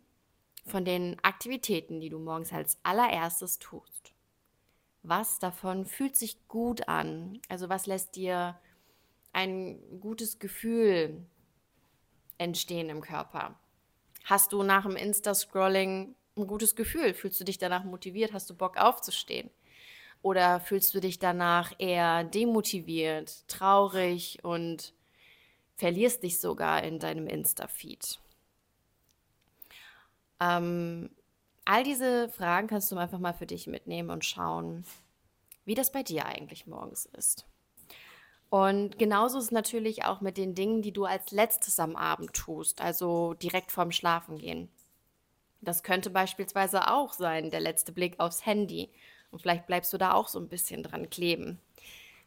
von 0.67 0.85
den 0.85 1.19
Aktivitäten, 1.23 2.01
die 2.01 2.09
du 2.09 2.19
morgens 2.19 2.53
als 2.53 2.79
allererstes 2.83 3.59
tust. 3.59 3.92
Was 5.03 5.39
davon 5.39 5.85
fühlt 5.85 6.17
sich 6.17 6.47
gut 6.49 6.89
an? 6.89 7.41
Also 7.49 7.69
was 7.69 7.87
lässt 7.87 8.15
dir 8.17 8.59
ein 9.33 9.81
gutes 10.01 10.39
Gefühl 10.39 11.27
entstehen 12.39 12.89
im 12.89 13.01
Körper? 13.01 13.59
Hast 14.25 14.53
du 14.53 14.63
nach 14.63 14.85
dem 14.85 14.97
Insta-Scrolling 14.97 16.15
ein 16.37 16.47
gutes 16.47 16.77
Gefühl? 16.77 17.15
Fühlst 17.15 17.41
du 17.41 17.45
dich 17.45 17.59
danach 17.59 17.85
motiviert? 17.85 18.33
Hast 18.33 18.49
du 18.49 18.55
Bock 18.55 18.77
aufzustehen? 18.77 19.51
Oder 20.23 20.61
fühlst 20.61 20.95
du 20.95 21.01
dich 21.01 21.19
danach 21.19 21.73
eher 21.79 22.23
demotiviert, 22.23 23.49
traurig 23.49 24.39
und 24.45 24.95
verlierst 25.75 26.23
dich 26.23 26.39
sogar 26.39 26.85
in 26.85 27.01
deinem 27.01 27.27
Insta-Feed? 27.27 28.21
Ähm, 30.39 31.11
all 31.65 31.85
diese 31.85 32.29
Fragen 32.29 32.69
kannst 32.69 32.91
du 32.91 32.97
einfach 32.97 33.19
mal 33.19 33.35
für 33.35 33.47
dich 33.47 33.67
mitnehmen 33.67 34.11
und 34.11 34.25
schauen, 34.25 34.85
wie 35.65 35.75
das 35.75 35.93
bei 35.93 36.03
dir 36.03 36.27
eigentlich 36.27 36.67
morgens 36.67 37.07
ist. 37.07 37.47
Und 38.51 38.99
genauso 38.99 39.39
ist 39.39 39.45
es 39.45 39.51
natürlich 39.51 40.05
auch 40.05 40.21
mit 40.21 40.37
den 40.37 40.55
Dingen, 40.55 40.83
die 40.83 40.93
du 40.93 41.07
als 41.07 41.31
letztes 41.31 41.81
am 41.81 41.97
Abend 41.97 42.35
tust, 42.35 42.83
also 42.83 43.33
direkt 43.35 43.73
vorm 43.73 43.93
Schlafengehen. 43.93 44.69
Das 45.63 45.83
könnte 45.83 46.11
beispielsweise 46.11 46.91
auch 46.91 47.13
sein, 47.13 47.51
der 47.51 47.61
letzte 47.61 47.93
Blick 47.93 48.21
aufs 48.21 48.45
Handy. 48.45 48.91
Und 49.31 49.41
vielleicht 49.41 49.67
bleibst 49.67 49.93
du 49.93 49.97
da 49.97 50.13
auch 50.13 50.29
so 50.29 50.39
ein 50.39 50.49
bisschen 50.49 50.83
dran 50.83 51.09
kleben. 51.09 51.61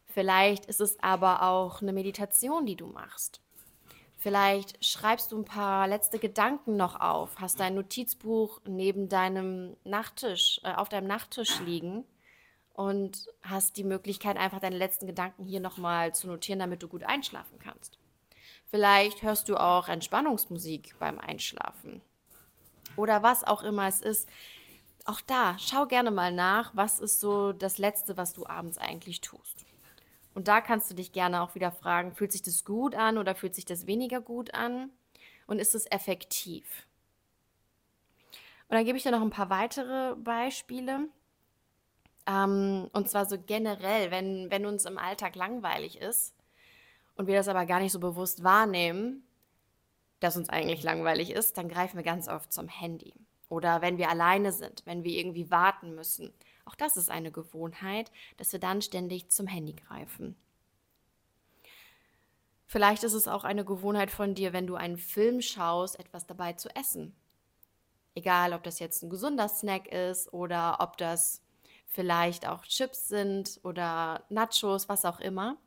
Vielleicht 0.06 0.66
ist 0.66 0.82
es 0.82 0.98
aber 1.04 1.44
auch 1.44 1.82
eine 1.82 1.94
Meditation, 1.94 2.66
die 2.66 2.78
du 2.78 2.88
machst. 2.88 3.42
Vielleicht 4.26 4.84
schreibst 4.84 5.32
du 5.32 5.38
ein 5.38 5.46
paar 5.46 5.88
letzte 5.88 6.18
Gedanken 6.18 6.78
noch 6.78 7.00
auf, 7.00 7.40
hast 7.40 7.60
dein 7.60 7.76
Notizbuch 7.76 8.60
neben 8.66 9.08
deinem 9.08 9.78
Nachttisch, 9.84 10.60
äh, 10.64 10.74
auf 10.74 10.90
deinem 10.90 11.06
Nachttisch 11.06 11.60
liegen 11.60 12.04
und 12.74 13.28
hast 13.44 13.78
die 13.78 13.84
Möglichkeit, 13.84 14.38
einfach 14.38 14.60
deine 14.60 14.80
letzten 14.80 15.06
Gedanken 15.06 15.44
hier 15.44 15.60
nochmal 15.60 16.16
zu 16.16 16.26
notieren, 16.26 16.58
damit 16.58 16.82
du 16.82 16.88
gut 16.88 17.04
einschlafen 17.04 17.60
kannst. 17.60 18.00
Vielleicht 18.66 19.22
hörst 19.22 19.48
du 19.48 19.58
auch 19.58 19.90
Entspannungsmusik 19.90 20.96
beim 20.98 21.20
Einschlafen 21.20 22.02
oder 22.96 23.22
was 23.22 23.44
auch 23.44 23.62
immer 23.62 23.88
es 23.88 24.02
ist. 24.02 24.28
Auch 25.06 25.22
da, 25.22 25.56
schau 25.60 25.86
gerne 25.86 26.10
mal 26.10 26.32
nach, 26.32 26.76
was 26.76 27.00
ist 27.00 27.20
so 27.20 27.54
das 27.54 27.78
Letzte, 27.78 28.18
was 28.18 28.34
du 28.34 28.48
abends 28.48 28.80
eigentlich 28.80 29.22
tust. 29.22 29.68
Und 30.36 30.50
da 30.50 30.62
kannst 30.62 30.92
du 30.92 30.96
dich 30.96 31.14
gerne 31.14 31.42
auch 31.42 31.56
wieder 31.56 31.72
fragen, 31.72 32.14
fühlt 32.14 32.34
sich 32.34 32.44
das 32.44 32.66
gut 32.66 32.94
an 32.94 33.18
oder 33.18 33.34
fühlt 33.34 33.56
sich 33.56 33.66
das 33.66 33.88
weniger 33.88 34.22
gut 34.22 34.54
an? 34.54 34.92
Und 35.48 35.60
ist 35.60 35.74
es 35.74 35.90
effektiv? 35.90 36.86
Und 38.68 38.76
dann 38.76 38.86
gebe 38.86 38.98
ich 38.98 39.04
dir 39.04 39.12
noch 39.12 39.22
ein 39.22 39.30
paar 39.30 39.50
weitere 39.50 40.16
Beispiele. 40.16 41.08
Ähm, 42.28 42.90
und 42.92 43.10
zwar 43.10 43.26
so 43.26 43.38
generell, 43.40 44.12
wenn, 44.12 44.52
wenn 44.52 44.66
uns 44.66 44.86
im 44.86 44.98
Alltag 44.98 45.36
langweilig 45.36 46.02
ist 46.02 46.36
und 47.16 47.28
wir 47.28 47.36
das 47.36 47.48
aber 47.48 47.66
gar 47.66 47.80
nicht 47.80 47.92
so 47.92 48.00
bewusst 48.00 48.44
wahrnehmen, 48.44 49.24
dass 50.20 50.36
uns 50.36 50.50
eigentlich 50.50 50.84
langweilig 50.84 51.32
ist, 51.32 51.58
dann 51.58 51.70
greifen 51.70 51.98
wir 51.98 52.04
ganz 52.04 52.28
oft 52.28 52.52
zum 52.52 52.68
Handy. 52.68 53.14
Oder 53.48 53.82
wenn 53.82 53.98
wir 53.98 54.10
alleine 54.10 54.52
sind, 54.52 54.82
wenn 54.86 55.04
wir 55.04 55.18
irgendwie 55.18 55.50
warten 55.50 55.96
müssen. 55.96 56.34
Auch 56.66 56.76
das 56.76 56.98
ist 56.98 57.10
eine 57.10 57.32
Gewohnheit, 57.32 58.12
dass 58.38 58.52
wir 58.52 58.60
dann 58.60 58.82
ständig 58.82 59.30
zum 59.30 59.48
Handy 59.48 59.74
greifen. 59.74 60.36
Vielleicht 62.66 63.04
ist 63.04 63.14
es 63.14 63.28
auch 63.28 63.44
eine 63.44 63.64
Gewohnheit 63.64 64.10
von 64.10 64.34
dir, 64.34 64.52
wenn 64.52 64.66
du 64.66 64.76
einen 64.76 64.98
Film 64.98 65.42
schaust, 65.42 66.00
etwas 66.00 66.26
dabei 66.26 66.54
zu 66.54 66.76
essen. 66.76 67.16
Egal, 68.16 68.54
ob 68.54 68.64
das 68.64 68.80
jetzt 68.80 69.04
ein 69.04 69.10
gesunder 69.10 69.48
Snack 69.48 69.88
ist 69.88 70.34
oder 70.34 70.78
ob 70.80 70.98
das 70.98 71.44
vielleicht 71.86 72.48
auch 72.48 72.66
Chips 72.66 73.08
sind 73.08 73.60
oder 73.64 74.26
Nachos, 74.30 74.90
was 74.90 75.06
auch 75.06 75.20
immer. 75.20 75.58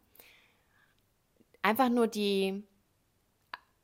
Einfach 1.62 1.88
nur 1.88 2.09
die 2.09 2.67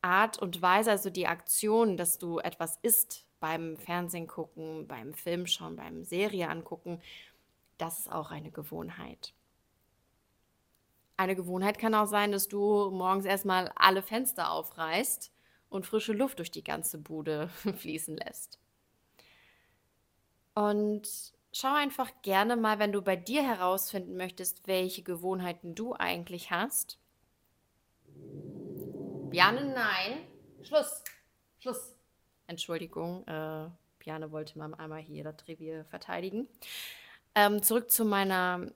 Art 0.03 0.39
und 0.39 0.61
Weise, 0.61 0.91
also 0.91 1.11
die 1.11 1.27
Aktion, 1.27 1.97
dass 1.97 2.19
du 2.19 2.39
etwas 2.39 2.79
isst 2.83 3.24
beim 3.45 3.77
Fernsehen 3.77 4.27
gucken, 4.27 4.89
beim 4.89 5.13
Film 5.13 5.47
schauen, 5.47 5.77
beim 5.77 6.03
Serie 6.03 6.49
angucken, 6.49 7.03
das 7.77 7.99
ist 7.99 8.11
auch 8.11 8.31
eine 8.31 8.51
Gewohnheit. 8.51 9.35
Eine 11.19 11.37
Gewohnheit 11.37 11.79
kann 11.79 11.95
auch 11.95 12.07
sein, 12.07 12.33
dass 12.33 12.49
du 12.49 12.91
morgens 12.91 13.27
erstmal 13.27 13.71
alle 13.77 14.01
Fenster 14.01 14.51
aufreißt 14.51 15.31
und 15.69 15.85
frische 15.85 16.15
Luft 16.15 16.39
durch 16.39 16.53
die 16.53 16.65
ganze 16.65 16.97
Bude 16.97 17.49
fließen 17.77 18.17
lässt. 18.17 18.59
Und 20.55 21.07
schau 21.53 21.75
einfach 21.75 22.13
gerne 22.23 22.57
mal, 22.57 22.79
wenn 22.79 22.93
du 22.93 23.03
bei 23.03 23.17
dir 23.17 23.43
herausfinden 23.43 24.17
möchtest, 24.17 24.67
welche 24.67 25.03
Gewohnheiten 25.03 25.75
du 25.75 25.93
eigentlich 25.93 26.51
hast, 26.51 26.99
Bjane, 29.31 29.67
nein. 29.75 30.29
Schluss. 30.63 31.03
Schluss. 31.59 31.94
Entschuldigung, 32.47 33.27
äh, 33.27 33.69
Bjane 33.99 34.31
wollte 34.31 34.59
mal 34.59 34.75
einmal 34.75 35.01
hier 35.01 35.25
das 35.25 35.47
Revier 35.49 35.85
verteidigen. 35.87 36.49
Ähm, 37.35 37.63
zurück 37.63 37.91
zu 37.91 38.05
meiner, 38.05 38.67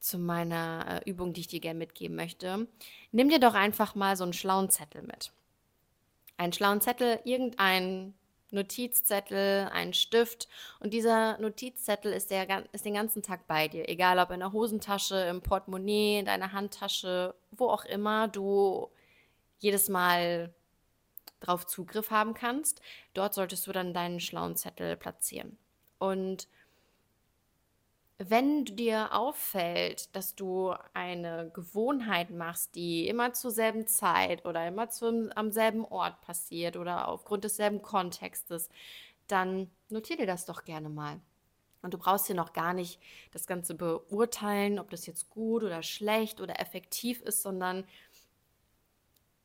zu 0.00 0.18
meiner 0.18 1.02
äh, 1.06 1.10
Übung, 1.10 1.32
die 1.32 1.42
ich 1.42 1.48
dir 1.48 1.60
gerne 1.60 1.78
mitgeben 1.78 2.16
möchte. 2.16 2.66
Nimm 3.12 3.28
dir 3.28 3.38
doch 3.38 3.54
einfach 3.54 3.94
mal 3.94 4.16
so 4.16 4.24
einen 4.24 4.32
schlauen 4.32 4.70
Zettel 4.70 5.02
mit. 5.02 5.32
Einen 6.36 6.52
schlauen 6.52 6.80
Zettel, 6.80 7.20
irgendein 7.24 8.14
Notizzettel, 8.50 9.68
ein 9.72 9.94
Stift. 9.94 10.48
Und 10.80 10.92
dieser 10.92 11.38
Notizzettel 11.38 12.12
ist, 12.12 12.30
der, 12.30 12.64
ist 12.72 12.84
den 12.84 12.94
ganzen 12.94 13.22
Tag 13.22 13.46
bei 13.46 13.68
dir. 13.68 13.88
Egal 13.88 14.18
ob 14.18 14.30
in 14.30 14.40
der 14.40 14.52
Hosentasche, 14.52 15.16
im 15.16 15.42
Portemonnaie, 15.42 16.18
in 16.18 16.26
deiner 16.26 16.52
Handtasche, 16.52 17.34
wo 17.50 17.68
auch 17.68 17.84
immer 17.84 18.28
du 18.28 18.90
jedes 19.58 19.88
Mal 19.88 20.52
drauf 21.42 21.66
Zugriff 21.66 22.10
haben 22.10 22.34
kannst. 22.34 22.80
Dort 23.14 23.34
solltest 23.34 23.66
du 23.66 23.72
dann 23.72 23.94
deinen 23.94 24.20
schlauen 24.20 24.56
Zettel 24.56 24.96
platzieren. 24.96 25.58
Und 25.98 26.48
wenn 28.18 28.64
dir 28.64 29.14
auffällt, 29.14 30.14
dass 30.14 30.34
du 30.34 30.74
eine 30.94 31.50
Gewohnheit 31.54 32.30
machst, 32.30 32.74
die 32.74 33.08
immer 33.08 33.32
zur 33.32 33.50
selben 33.50 33.86
Zeit 33.86 34.44
oder 34.44 34.66
immer 34.66 34.90
zum, 34.90 35.30
am 35.34 35.50
selben 35.50 35.84
Ort 35.84 36.20
passiert 36.20 36.76
oder 36.76 37.08
aufgrund 37.08 37.44
desselben 37.44 37.82
Kontextes, 37.82 38.68
dann 39.26 39.70
notiere 39.88 40.20
dir 40.20 40.26
das 40.26 40.46
doch 40.46 40.64
gerne 40.64 40.88
mal. 40.88 41.20
Und 41.82 41.94
du 41.94 41.98
brauchst 41.98 42.26
hier 42.26 42.36
noch 42.36 42.52
gar 42.52 42.74
nicht 42.74 43.00
das 43.32 43.46
Ganze 43.46 43.74
beurteilen, 43.74 44.78
ob 44.78 44.90
das 44.90 45.06
jetzt 45.06 45.30
gut 45.30 45.64
oder 45.64 45.82
schlecht 45.82 46.40
oder 46.40 46.60
effektiv 46.60 47.20
ist, 47.22 47.42
sondern 47.42 47.84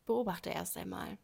beobachte 0.06 0.52
erst 0.52 0.78
einmal. 0.78 1.18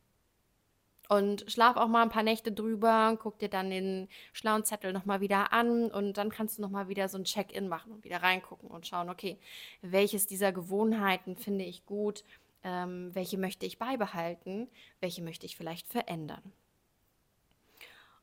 Und 1.14 1.46
schlaf 1.48 1.78
auch 1.78 1.90
mal 1.90 2.02
ein 2.02 2.10
paar 2.10 2.24
Nächte 2.24 2.52
drüber, 2.52 3.16
guck 3.22 3.38
dir 3.38 3.48
dann 3.48 3.70
den 3.70 4.10
schlauen 4.32 4.66
Zettel 4.66 4.94
nochmal 4.94 5.22
wieder 5.22 5.54
an 5.54 5.92
und 5.92 6.18
dann 6.18 6.32
kannst 6.32 6.58
du 6.58 6.64
nochmal 6.64 6.88
wieder 6.88 7.08
so 7.08 7.20
ein 7.20 7.24
Check-in 7.24 7.68
machen 7.68 7.92
und 7.92 8.04
wieder 8.04 8.24
reingucken 8.24 8.68
und 8.68 8.88
schauen, 8.88 9.12
okay, 9.12 9.38
welches 9.84 10.26
dieser 10.26 10.52
Gewohnheiten 10.52 11.36
finde 11.36 11.66
ich 11.66 11.86
gut, 11.86 12.24
ähm, 12.64 13.12
welche 13.14 13.38
möchte 13.38 13.68
ich 13.68 13.78
beibehalten, 13.78 14.68
welche 15.02 15.22
möchte 15.22 15.46
ich 15.46 15.56
vielleicht 15.56 15.88
verändern. 15.88 16.52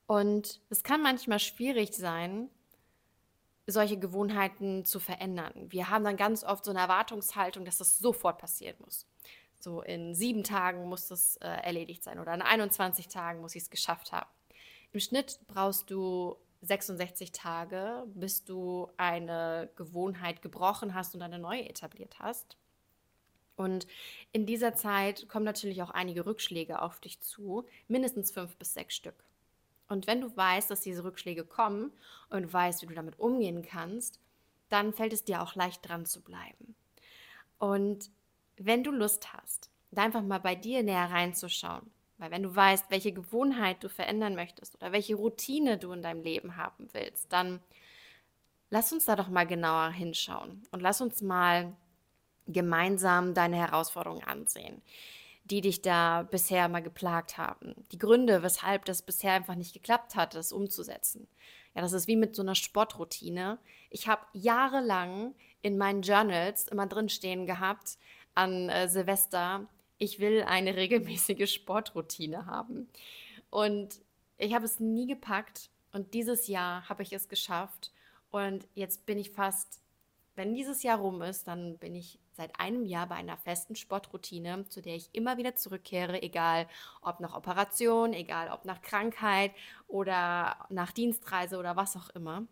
Und 0.08 0.60
es 0.68 0.82
kann 0.82 1.00
manchmal 1.00 1.38
schwierig 1.38 1.94
sein, 1.94 2.50
solche 3.68 4.00
Gewohnheiten 4.00 4.84
zu 4.84 4.98
verändern. 4.98 5.52
Wir 5.68 5.90
haben 5.90 6.02
dann 6.02 6.16
ganz 6.16 6.42
oft 6.42 6.64
so 6.64 6.72
eine 6.72 6.80
Erwartungshaltung, 6.80 7.64
dass 7.64 7.78
das 7.78 8.00
sofort 8.00 8.38
passieren 8.38 8.74
muss. 8.84 9.06
So 9.62 9.82
in 9.82 10.14
sieben 10.14 10.42
Tagen 10.42 10.88
muss 10.88 11.08
das 11.08 11.36
äh, 11.36 11.48
erledigt 11.48 12.02
sein 12.02 12.18
oder 12.18 12.34
in 12.34 12.42
21 12.42 13.08
Tagen 13.08 13.40
muss 13.40 13.54
ich 13.54 13.62
es 13.62 13.70
geschafft 13.70 14.12
haben. 14.12 14.30
Im 14.92 15.00
Schnitt 15.00 15.38
brauchst 15.46 15.90
du 15.90 16.36
66 16.62 17.32
Tage, 17.32 18.04
bis 18.14 18.44
du 18.44 18.88
eine 18.96 19.70
Gewohnheit 19.76 20.42
gebrochen 20.42 20.94
hast 20.94 21.14
und 21.14 21.22
eine 21.22 21.38
neue 21.38 21.68
etabliert 21.68 22.18
hast. 22.18 22.56
Und 23.56 23.86
in 24.32 24.46
dieser 24.46 24.74
Zeit 24.74 25.28
kommen 25.28 25.44
natürlich 25.44 25.82
auch 25.82 25.90
einige 25.90 26.24
Rückschläge 26.24 26.80
auf 26.80 26.98
dich 27.00 27.20
zu, 27.20 27.66
mindestens 27.88 28.30
fünf 28.30 28.56
bis 28.56 28.74
sechs 28.74 28.94
Stück. 28.94 29.24
Und 29.88 30.06
wenn 30.06 30.20
du 30.20 30.34
weißt, 30.34 30.70
dass 30.70 30.80
diese 30.80 31.04
Rückschläge 31.04 31.44
kommen 31.44 31.92
und 32.30 32.52
weißt, 32.52 32.82
wie 32.82 32.86
du 32.86 32.94
damit 32.94 33.18
umgehen 33.18 33.62
kannst, 33.62 34.18
dann 34.68 34.94
fällt 34.94 35.12
es 35.12 35.24
dir 35.24 35.42
auch 35.42 35.56
leicht 35.56 35.86
dran 35.86 36.06
zu 36.06 36.22
bleiben. 36.22 36.74
Und 37.58 38.10
wenn 38.66 38.84
du 38.84 38.90
Lust 38.90 39.32
hast, 39.32 39.70
da 39.90 40.02
einfach 40.02 40.22
mal 40.22 40.38
bei 40.38 40.54
dir 40.54 40.82
näher 40.82 41.10
reinzuschauen, 41.10 41.90
weil 42.18 42.30
wenn 42.30 42.42
du 42.42 42.54
weißt, 42.54 42.90
welche 42.90 43.12
Gewohnheit 43.12 43.82
du 43.82 43.88
verändern 43.88 44.34
möchtest 44.34 44.74
oder 44.76 44.92
welche 44.92 45.14
Routine 45.14 45.78
du 45.78 45.92
in 45.92 46.02
deinem 46.02 46.22
Leben 46.22 46.56
haben 46.56 46.88
willst, 46.92 47.32
dann 47.32 47.60
lass 48.68 48.92
uns 48.92 49.06
da 49.06 49.16
doch 49.16 49.28
mal 49.28 49.46
genauer 49.46 49.90
hinschauen 49.90 50.62
und 50.70 50.80
lass 50.80 51.00
uns 51.00 51.22
mal 51.22 51.74
gemeinsam 52.46 53.34
deine 53.34 53.56
Herausforderungen 53.56 54.24
ansehen, 54.24 54.82
die 55.44 55.60
dich 55.60 55.82
da 55.82 56.22
bisher 56.22 56.68
mal 56.68 56.82
geplagt 56.82 57.38
haben. 57.38 57.74
Die 57.92 57.98
Gründe, 57.98 58.42
weshalb 58.42 58.84
das 58.84 59.02
bisher 59.02 59.32
einfach 59.32 59.54
nicht 59.54 59.72
geklappt 59.72 60.14
hat, 60.14 60.34
das 60.34 60.52
umzusetzen. 60.52 61.26
Ja, 61.74 61.82
das 61.82 61.92
ist 61.92 62.08
wie 62.08 62.16
mit 62.16 62.34
so 62.34 62.42
einer 62.42 62.54
Sportroutine. 62.54 63.58
Ich 63.90 64.08
habe 64.08 64.22
jahrelang 64.32 65.34
in 65.62 65.78
meinen 65.78 66.02
Journals 66.02 66.68
immer 66.68 66.86
drinstehen 66.86 67.46
gehabt, 67.46 67.98
an 68.40 68.68
äh, 68.70 68.88
Silvester, 68.88 69.66
ich 69.98 70.18
will 70.18 70.42
eine 70.42 70.76
regelmäßige 70.76 71.52
Sportroutine 71.52 72.46
haben. 72.46 72.88
Und 73.50 74.00
ich 74.38 74.54
habe 74.54 74.64
es 74.64 74.80
nie 74.80 75.06
gepackt 75.06 75.68
und 75.92 76.14
dieses 76.14 76.48
Jahr 76.48 76.88
habe 76.88 77.02
ich 77.02 77.12
es 77.12 77.28
geschafft. 77.28 77.92
Und 78.30 78.66
jetzt 78.74 79.04
bin 79.06 79.18
ich 79.18 79.30
fast, 79.30 79.82
wenn 80.36 80.54
dieses 80.54 80.82
Jahr 80.82 80.98
rum 80.98 81.20
ist, 81.20 81.46
dann 81.48 81.76
bin 81.78 81.94
ich 81.94 82.18
seit 82.32 82.58
einem 82.58 82.86
Jahr 82.86 83.08
bei 83.08 83.16
einer 83.16 83.36
festen 83.36 83.76
Sportroutine, 83.76 84.66
zu 84.68 84.80
der 84.80 84.94
ich 84.94 85.10
immer 85.12 85.36
wieder 85.36 85.56
zurückkehre, 85.56 86.22
egal 86.22 86.66
ob 87.02 87.20
nach 87.20 87.34
Operation, 87.34 88.14
egal 88.14 88.50
ob 88.50 88.64
nach 88.64 88.80
Krankheit 88.80 89.52
oder 89.88 90.56
nach 90.70 90.92
Dienstreise 90.92 91.58
oder 91.58 91.76
was 91.76 91.96
auch 91.96 92.08
immer 92.10 92.46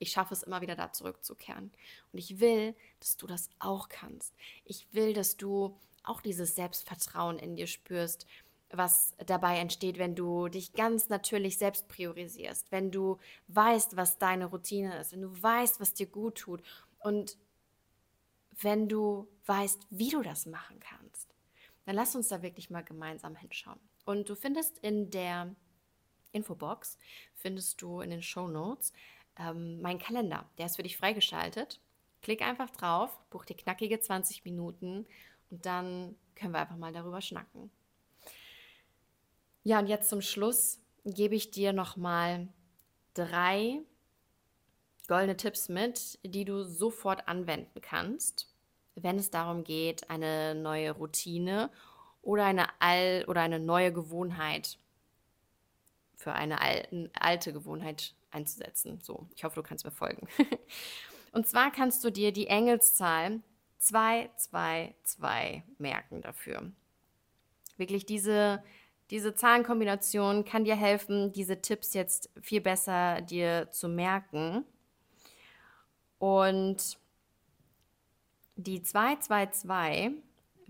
ich 0.00 0.10
schaffe 0.10 0.34
es 0.34 0.42
immer 0.42 0.62
wieder 0.62 0.74
da 0.74 0.92
zurückzukehren. 0.92 1.70
Und 2.12 2.18
ich 2.18 2.40
will, 2.40 2.74
dass 2.98 3.16
du 3.16 3.26
das 3.26 3.50
auch 3.60 3.88
kannst. 3.88 4.34
Ich 4.64 4.88
will, 4.92 5.12
dass 5.12 5.36
du 5.36 5.78
auch 6.02 6.20
dieses 6.22 6.56
Selbstvertrauen 6.56 7.38
in 7.38 7.54
dir 7.54 7.66
spürst, 7.66 8.26
was 8.72 9.14
dabei 9.26 9.58
entsteht, 9.58 9.98
wenn 9.98 10.14
du 10.14 10.48
dich 10.48 10.72
ganz 10.72 11.08
natürlich 11.08 11.58
selbst 11.58 11.88
priorisierst, 11.88 12.72
wenn 12.72 12.90
du 12.90 13.18
weißt, 13.48 13.96
was 13.96 14.18
deine 14.18 14.46
Routine 14.46 14.98
ist, 14.98 15.12
wenn 15.12 15.22
du 15.22 15.42
weißt, 15.42 15.80
was 15.80 15.92
dir 15.92 16.06
gut 16.06 16.38
tut 16.38 16.62
und 17.00 17.36
wenn 18.62 18.88
du 18.88 19.28
weißt, 19.46 19.86
wie 19.90 20.10
du 20.10 20.22
das 20.22 20.46
machen 20.46 20.80
kannst. 20.80 21.34
Dann 21.84 21.96
lass 21.96 22.14
uns 22.14 22.28
da 22.28 22.42
wirklich 22.42 22.70
mal 22.70 22.84
gemeinsam 22.84 23.36
hinschauen. 23.36 23.80
Und 24.04 24.28
du 24.28 24.34
findest 24.34 24.78
in 24.78 25.10
der 25.10 25.54
Infobox, 26.32 26.96
findest 27.34 27.82
du 27.82 28.00
in 28.00 28.10
den 28.10 28.22
Show 28.22 28.48
Notes 28.48 28.92
ähm, 29.40 29.80
mein 29.80 29.98
Kalender. 29.98 30.48
Der 30.58 30.66
ist 30.66 30.76
für 30.76 30.82
dich 30.82 30.96
freigeschaltet. 30.96 31.80
Klick 32.22 32.42
einfach 32.42 32.70
drauf, 32.70 33.10
buch 33.30 33.44
dir 33.44 33.56
knackige 33.56 33.98
20 33.98 34.44
Minuten 34.44 35.06
und 35.50 35.64
dann 35.64 36.16
können 36.34 36.52
wir 36.52 36.60
einfach 36.60 36.76
mal 36.76 36.92
darüber 36.92 37.20
schnacken. 37.20 37.70
Ja, 39.62 39.78
und 39.78 39.86
jetzt 39.86 40.10
zum 40.10 40.20
Schluss 40.20 40.80
gebe 41.04 41.34
ich 41.34 41.50
dir 41.50 41.72
nochmal 41.72 42.48
drei 43.14 43.80
goldene 45.08 45.36
Tipps 45.36 45.68
mit, 45.68 46.18
die 46.22 46.44
du 46.44 46.62
sofort 46.62 47.26
anwenden 47.26 47.80
kannst, 47.80 48.54
wenn 48.94 49.18
es 49.18 49.30
darum 49.30 49.64
geht, 49.64 50.08
eine 50.08 50.54
neue 50.54 50.92
Routine 50.92 51.70
oder 52.22 52.44
eine 52.44 52.68
all 52.80 53.24
oder 53.26 53.40
eine 53.40 53.58
neue 53.58 53.92
Gewohnheit 53.92 54.78
für 56.14 56.32
eine 56.32 56.58
alte 57.14 57.52
Gewohnheit 57.52 58.14
einzusetzen. 58.30 59.00
So, 59.02 59.28
ich 59.34 59.44
hoffe, 59.44 59.56
du 59.56 59.62
kannst 59.62 59.84
mir 59.84 59.90
folgen. 59.90 60.26
Und 61.32 61.46
zwar 61.46 61.70
kannst 61.70 62.02
du 62.04 62.10
dir 62.10 62.32
die 62.32 62.48
Engelszahl 62.48 63.40
222 63.78 65.62
merken 65.78 66.22
dafür. 66.22 66.70
Wirklich 67.76 68.04
diese, 68.04 68.62
diese 69.10 69.34
Zahlenkombination 69.34 70.44
kann 70.44 70.64
dir 70.64 70.76
helfen, 70.76 71.32
diese 71.32 71.62
Tipps 71.62 71.94
jetzt 71.94 72.30
viel 72.42 72.60
besser 72.60 73.22
dir 73.22 73.70
zu 73.70 73.88
merken. 73.88 74.64
Und 76.18 76.98
die 78.56 78.82
222 78.82 80.10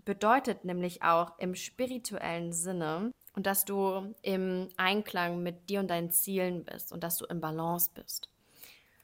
bedeutet 0.05 0.65
nämlich 0.65 1.03
auch 1.03 1.39
im 1.39 1.55
spirituellen 1.55 2.53
Sinne, 2.53 3.13
und 3.35 3.47
dass 3.47 3.65
du 3.65 4.15
im 4.23 4.69
Einklang 4.77 5.43
mit 5.43 5.71
dir 5.71 5.81
und 5.81 5.89
deinen 5.89 6.11
Zielen 6.11 6.65
bist 6.65 6.93
und 6.93 7.05
dass 7.05 7.17
du 7.17 7.27
im 7.27 7.41
Balance 7.41 7.91
bist. 7.95 8.29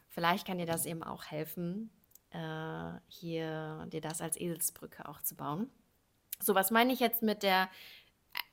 Vielleicht 0.08 0.46
kann 0.46 0.58
dir 0.58 0.66
das 0.66 0.86
eben 0.86 1.02
auch 1.02 1.26
helfen, 1.26 1.90
äh, 2.30 2.92
hier 3.08 3.86
dir 3.92 4.00
das 4.00 4.20
als 4.20 4.38
Eselsbrücke 4.38 5.08
auch 5.08 5.22
zu 5.22 5.36
bauen. 5.36 5.70
So, 6.40 6.54
was 6.54 6.70
meine 6.70 6.92
ich 6.92 7.00
jetzt 7.00 7.22
mit 7.22 7.42
der 7.42 7.68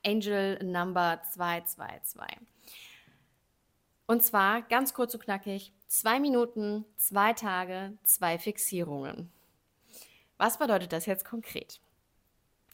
Angel 0.06 0.64
Number 0.64 1.22
222? 1.32 2.38
Und 4.06 4.22
zwar 4.22 4.62
ganz 4.64 4.94
kurz 4.94 5.14
und 5.14 5.24
knackig: 5.24 5.74
zwei 5.88 6.20
Minuten, 6.20 6.86
zwei 6.98 7.34
Tage, 7.34 7.98
zwei 8.04 8.38
Fixierungen. 8.38 9.32
Was 10.38 10.60
bedeutet 10.60 10.92
das 10.94 11.06
jetzt 11.06 11.26
konkret? 11.26 11.80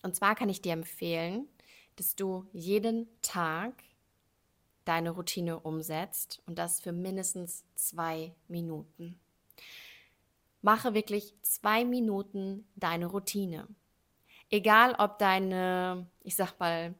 Und 0.01 0.15
zwar 0.15 0.35
kann 0.35 0.49
ich 0.49 0.61
dir 0.61 0.73
empfehlen, 0.73 1.47
dass 1.99 2.15
du 2.15 2.45
jeden 2.53 3.09
Tag 3.21 3.83
deine 4.85 5.09
Routine 5.09 5.59
umsetzt 5.59 6.41
und 6.45 6.57
das 6.57 6.79
für 6.79 6.93
mindestens 6.93 7.65
zwei 7.75 8.33
Minuten. 8.47 9.19
Mache 10.61 10.93
wirklich 10.93 11.35
zwei 11.41 11.83
Minuten 11.83 12.65
deine 12.75 13.07
Routine. 13.07 13.67
Egal, 14.49 14.95
ob 14.97 15.19
deine, 15.19 16.07
ich 16.23 16.37
sag 16.37 16.57
mal, 16.57 16.95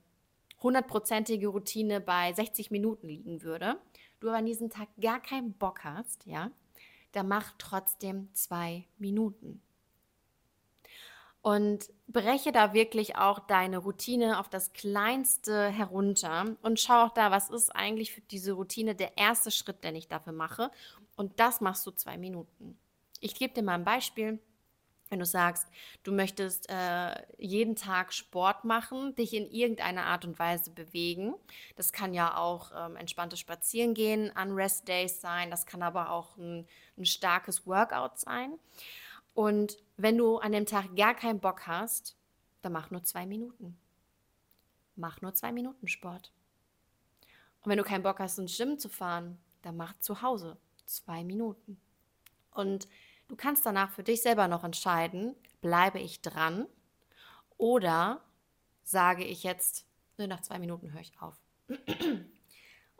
hundertprozentige 0.62 1.48
Routine 1.48 2.02
bei 2.02 2.34
60 2.34 2.70
Minuten 2.70 3.08
liegen 3.08 3.42
würde, 3.42 3.80
du 4.20 4.28
aber 4.28 4.40
an 4.40 4.46
diesem 4.46 4.70
Tag 4.70 4.90
gar 5.00 5.22
keinen 5.22 5.54
Bock 5.54 5.86
hast, 5.86 6.26
ja, 6.26 6.52
dann 7.14 7.30
mach 7.30 7.54
trotzdem 7.58 8.28
zwei 8.34 8.86
Minuten. 8.98 9.62
Und 11.41 11.89
breche 12.08 12.52
da 12.52 12.73
wirklich 12.73 13.15
auch 13.15 13.39
deine 13.39 13.78
Routine 13.78 14.39
auf 14.39 14.49
das 14.49 14.73
Kleinste 14.73 15.69
herunter 15.69 16.58
und 16.62 16.80
schau 16.80 17.06
auch 17.06 17.13
da, 17.13 17.32
was 17.32 17.49
ist 17.49 17.73
eigentlich 17.73 18.12
für 18.12 18.21
diese 18.21 18.54
Routine 18.54 18.93
der 18.93 19.17
erste 19.17 19.49
Schritt, 19.52 19.84
den 19.84 19.95
ich 19.95 20.08
dafür 20.10 20.34
mache. 20.34 20.69
Und 21.15 21.39
das 21.39 21.62
machst 21.62 21.86
du 21.86 21.91
zwei 21.91 22.17
Minuten. 22.17 22.78
Ich 23.21 23.36
gebe 23.36 23.54
dir 23.54 23.63
mal 23.63 23.75
ein 23.75 23.86
Beispiel. 23.86 24.39
Wenn 25.10 25.19
du 25.19 25.25
sagst, 25.25 25.67
du 26.04 26.12
möchtest 26.12 26.69
äh, 26.69 27.15
jeden 27.39 27.75
Tag 27.75 28.13
Sport 28.13 28.63
machen, 28.63 29.15
dich 29.15 29.34
in 29.34 29.49
irgendeiner 29.49 30.06
Art 30.06 30.23
und 30.23 30.38
Weise 30.38 30.69
bewegen. 30.69 31.34
Das 31.75 31.91
kann 31.91 32.13
ja 32.13 32.38
auch 32.38 32.71
ähm, 32.78 32.95
entspanntes 32.95 33.39
Spazierengehen 33.39 34.36
an 34.36 34.52
Rest 34.52 34.88
Days 34.88 35.19
sein. 35.19 35.49
Das 35.49 35.65
kann 35.65 35.82
aber 35.82 36.12
auch 36.12 36.38
ein, 36.38 36.67
ein 36.95 37.06
starkes 37.06 37.65
Workout 37.65 38.19
sein. 38.19 38.54
Und 39.34 39.78
wenn 39.98 40.18
du 40.18 40.38
an 40.38 40.52
dem 40.52 40.65
Tag 40.65 40.96
gar 40.96 41.15
keinen 41.15 41.39
Bock 41.39 41.68
hast, 41.68 42.18
dann 42.62 42.74
mach 42.74 42.92
nur 42.92 43.04
zwei 43.04 43.26
Minuten. 43.26 43.78
Mach 44.96 45.22
nur 45.22 45.34
zwei 45.34 45.52
Minuten 45.52 45.88
Sport. 45.88 46.34
Und 47.62 47.70
wenn 47.70 47.78
du 47.78 47.84
keinen 47.84 48.04
Bock 48.04 48.20
hast, 48.20 48.38
ins 48.38 48.58
Gym 48.58 48.80
zu 48.80 48.89
fahren, 48.89 49.39
dann 49.62 49.78
mach 49.78 49.98
zu 50.00 50.22
Hause 50.22 50.58
zwei 50.86 51.24
Minuten. 51.24 51.80
Und 52.52 52.88
Du 53.30 53.36
kannst 53.36 53.63
danach 53.65 53.92
für 53.92 54.04
dich 54.04 54.24
selber 54.24 54.48
noch 54.48 54.63
entscheiden, 54.63 55.36
bleibe 55.62 56.00
ich 56.00 56.22
dran 56.22 56.65
oder 57.58 58.22
sage 58.84 59.24
ich 59.24 59.44
jetzt, 59.44 59.86
nach 60.18 60.42
zwei 60.42 60.58
Minuten 60.58 60.92
höre 60.92 61.02
ich 61.02 61.13
auf. 61.22 61.39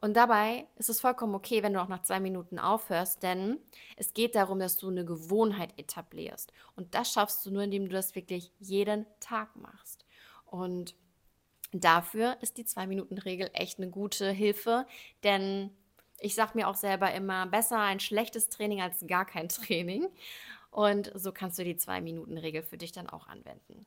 Und 0.02 0.16
dabei 0.16 0.66
ist 0.78 0.90
es 0.90 1.02
vollkommen 1.02 1.36
okay, 1.36 1.62
wenn 1.62 1.74
du 1.74 1.82
auch 1.82 1.90
nach 1.90 2.04
zwei 2.04 2.20
Minuten 2.20 2.58
aufhörst, 2.58 3.22
denn 3.22 3.58
es 3.98 4.14
geht 4.14 4.36
darum, 4.36 4.60
dass 4.60 4.78
du 4.78 4.90
eine 4.90 5.04
Gewohnheit 5.04 5.78
etablierst. 5.78 6.54
Und 6.76 6.96
das 6.96 7.12
schaffst 7.12 7.46
du 7.46 7.52
nur, 7.52 7.64
indem 7.64 7.86
du 7.86 7.92
das 7.92 8.16
wirklich 8.16 8.52
jeden 8.60 9.06
Tag 9.20 9.56
machst. 9.58 10.06
Und 10.46 10.96
dafür 11.74 12.38
ist 12.42 12.58
die 12.58 12.66
Zwei-Minuten-Regel 12.66 13.50
echt 13.54 13.78
eine 13.78 13.90
gute 13.90 14.32
Hilfe, 14.32 14.88
denn 15.24 15.72
ich 16.22 16.36
sage 16.36 16.52
mir 16.56 16.68
auch 16.68 16.76
selber 16.76 17.14
immer, 17.14 17.46
besser 17.46 17.80
ein 17.80 18.00
schlechtes 18.00 18.50
Training 18.50 18.82
als 18.82 19.06
gar 19.06 19.26
kein 19.26 19.50
Training. 19.50 20.08
Und 20.72 21.12
so 21.16 21.32
kannst 21.32 21.60
du 21.60 21.64
die 21.64 21.76
Zwei-Minuten-Regel 21.76 22.64
für 22.64 22.78
dich 22.78 22.94
dann 22.94 23.10
auch 23.10 23.28
anwenden. 23.28 23.86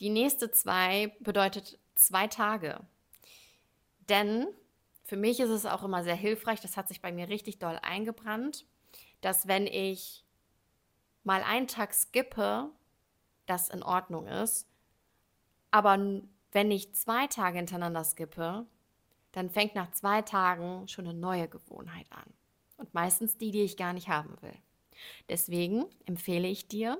Die 0.00 0.10
nächste 0.10 0.50
zwei 0.50 1.16
bedeutet 1.20 1.78
zwei 1.94 2.26
Tage. 2.28 2.80
Denn 4.08 4.46
für 5.04 5.16
mich 5.16 5.40
ist 5.40 5.50
es 5.50 5.66
auch 5.66 5.82
immer 5.82 6.04
sehr 6.04 6.14
hilfreich, 6.14 6.60
das 6.60 6.76
hat 6.76 6.88
sich 6.88 7.00
bei 7.00 7.12
mir 7.12 7.28
richtig 7.28 7.58
doll 7.58 7.78
eingebrannt, 7.82 8.66
dass 9.20 9.48
wenn 9.48 9.66
ich 9.66 10.24
mal 11.24 11.42
einen 11.42 11.66
Tag 11.66 11.94
skippe, 11.94 12.70
das 13.46 13.68
in 13.68 13.82
Ordnung 13.82 14.26
ist. 14.26 14.68
Aber 15.70 15.98
wenn 16.52 16.70
ich 16.70 16.94
zwei 16.94 17.26
Tage 17.26 17.58
hintereinander 17.58 18.04
skippe, 18.04 18.66
dann 19.32 19.50
fängt 19.50 19.74
nach 19.74 19.90
zwei 19.92 20.22
Tagen 20.22 20.88
schon 20.88 21.06
eine 21.06 21.18
neue 21.18 21.48
Gewohnheit 21.48 22.06
an. 22.10 22.32
Und 22.76 22.94
meistens 22.94 23.36
die, 23.36 23.50
die 23.50 23.62
ich 23.62 23.76
gar 23.76 23.92
nicht 23.92 24.08
haben 24.08 24.36
will. 24.40 24.54
Deswegen 25.28 25.86
empfehle 26.06 26.48
ich 26.48 26.68
dir, 26.68 26.98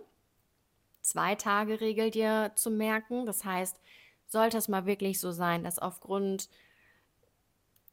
zwei 1.00 1.34
Tage 1.34 1.80
Regel 1.80 2.10
dir 2.10 2.52
zu 2.54 2.70
merken. 2.70 3.26
Das 3.26 3.44
heißt, 3.44 3.80
sollte 4.26 4.58
es 4.58 4.68
mal 4.68 4.86
wirklich 4.86 5.20
so 5.20 5.32
sein, 5.32 5.64
dass 5.64 5.78
aufgrund 5.78 6.48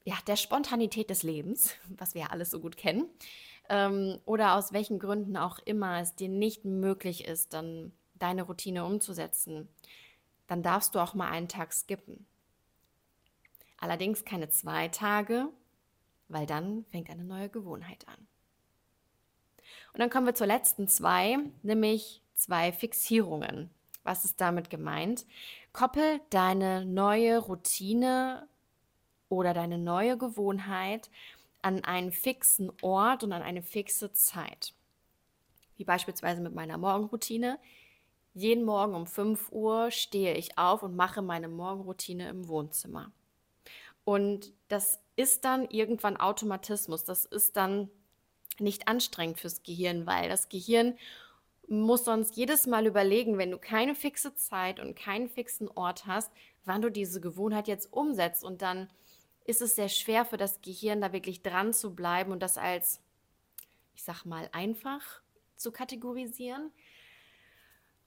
ja, 0.06 0.16
der 0.28 0.38
Spontanität 0.38 1.10
des 1.10 1.24
Lebens, 1.24 1.76
was 1.98 2.14
wir 2.14 2.22
ja 2.22 2.28
alles 2.28 2.52
so 2.52 2.62
gut 2.62 2.78
kennen, 2.78 3.10
ähm, 3.68 4.20
oder 4.26 4.56
aus 4.56 4.72
welchen 4.72 5.00
Gründen 5.00 5.36
auch 5.36 5.60
immer 5.60 6.00
es 6.00 6.16
dir 6.16 6.30
nicht 6.30 6.64
möglich 6.64 7.26
ist, 7.26 7.54
dann 7.54 7.92
deine 8.14 8.44
Routine 8.44 8.86
umzusetzen, 8.86 9.68
dann 10.48 10.64
darfst 10.64 10.96
du 10.96 11.00
auch 11.00 11.16
mal 11.16 11.30
einen 11.30 11.50
Tag 11.50 11.74
skippen. 11.74 12.26
Allerdings 13.78 14.24
keine 14.24 14.48
zwei 14.50 14.88
Tage, 14.88 15.50
weil 16.30 16.46
dann 16.46 16.86
fängt 16.86 17.10
eine 17.10 17.24
neue 17.24 17.50
Gewohnheit 17.50 18.08
an. 18.08 18.28
Und 19.94 20.00
dann 20.00 20.10
kommen 20.10 20.28
wir 20.28 20.36
zur 20.36 20.48
letzten 20.48 20.88
zwei, 20.88 21.38
nämlich 21.64 22.22
zwei 22.36 22.72
Fixierungen. 22.72 23.70
Was 24.04 24.24
ist 24.24 24.40
damit 24.40 24.70
gemeint? 24.70 25.26
Koppel 25.74 26.22
deine 26.30 26.86
neue 26.86 27.40
Routine 27.40 28.48
oder 29.36 29.54
deine 29.54 29.78
neue 29.78 30.18
Gewohnheit 30.18 31.10
an 31.62 31.84
einen 31.84 32.12
fixen 32.12 32.72
Ort 32.82 33.24
und 33.24 33.34
an 33.34 33.42
eine 33.42 33.64
fixe 33.64 34.12
Zeit. 34.14 34.74
Wie 35.78 35.84
beispielsweise 35.84 36.42
mit 36.42 36.54
meiner 36.54 36.78
Morgenroutine. 36.78 37.60
Jeden 38.34 38.66
Morgen 38.66 38.94
um 38.96 39.08
5 39.08 39.52
Uhr 39.52 39.92
stehe 39.92 40.36
ich 40.36 40.58
auf 40.58 40.84
und 40.84 40.96
mache 40.96 41.22
meine 41.22 41.48
Morgenroutine 41.48 42.30
im 42.30 42.48
Wohnzimmer. 42.48 43.12
Und 44.04 44.54
das 44.68 45.00
ist 45.16 45.46
dann 45.46 45.70
irgendwann 45.70 46.18
Automatismus. 46.18 47.04
Das 47.04 47.26
ist 47.26 47.58
dann 47.58 47.90
nicht 48.60 48.88
anstrengend 48.88 49.40
fürs 49.40 49.64
Gehirn, 49.64 50.06
weil 50.06 50.30
das 50.30 50.50
Gehirn 50.50 50.98
muss 51.68 52.06
sonst 52.06 52.36
jedes 52.36 52.68
Mal 52.68 52.86
überlegen, 52.86 53.38
wenn 53.38 53.52
du 53.52 53.58
keine 53.58 53.96
fixe 53.96 54.36
Zeit 54.36 54.80
und 54.80 54.96
keinen 54.96 55.30
fixen 55.30 55.68
Ort 55.70 56.06
hast, 56.06 56.32
wann 56.64 56.82
du 56.82 56.92
diese 56.92 57.20
Gewohnheit 57.20 57.68
jetzt 57.68 57.92
umsetzt. 57.92 58.44
Und 58.44 58.62
dann 58.62 58.90
ist 59.46 59.62
es 59.62 59.76
sehr 59.76 59.90
schwer 59.90 60.26
für 60.26 60.38
das 60.38 60.62
Gehirn, 60.62 61.02
da 61.02 61.14
wirklich 61.14 61.42
dran 61.42 61.74
zu 61.74 61.96
bleiben 61.96 62.32
und 62.32 62.42
das 62.42 62.58
als, 62.58 63.00
ich 63.94 64.04
sag 64.04 64.26
mal, 64.26 64.50
einfach 64.52 65.22
zu 65.56 65.72
kategorisieren. 65.72 66.72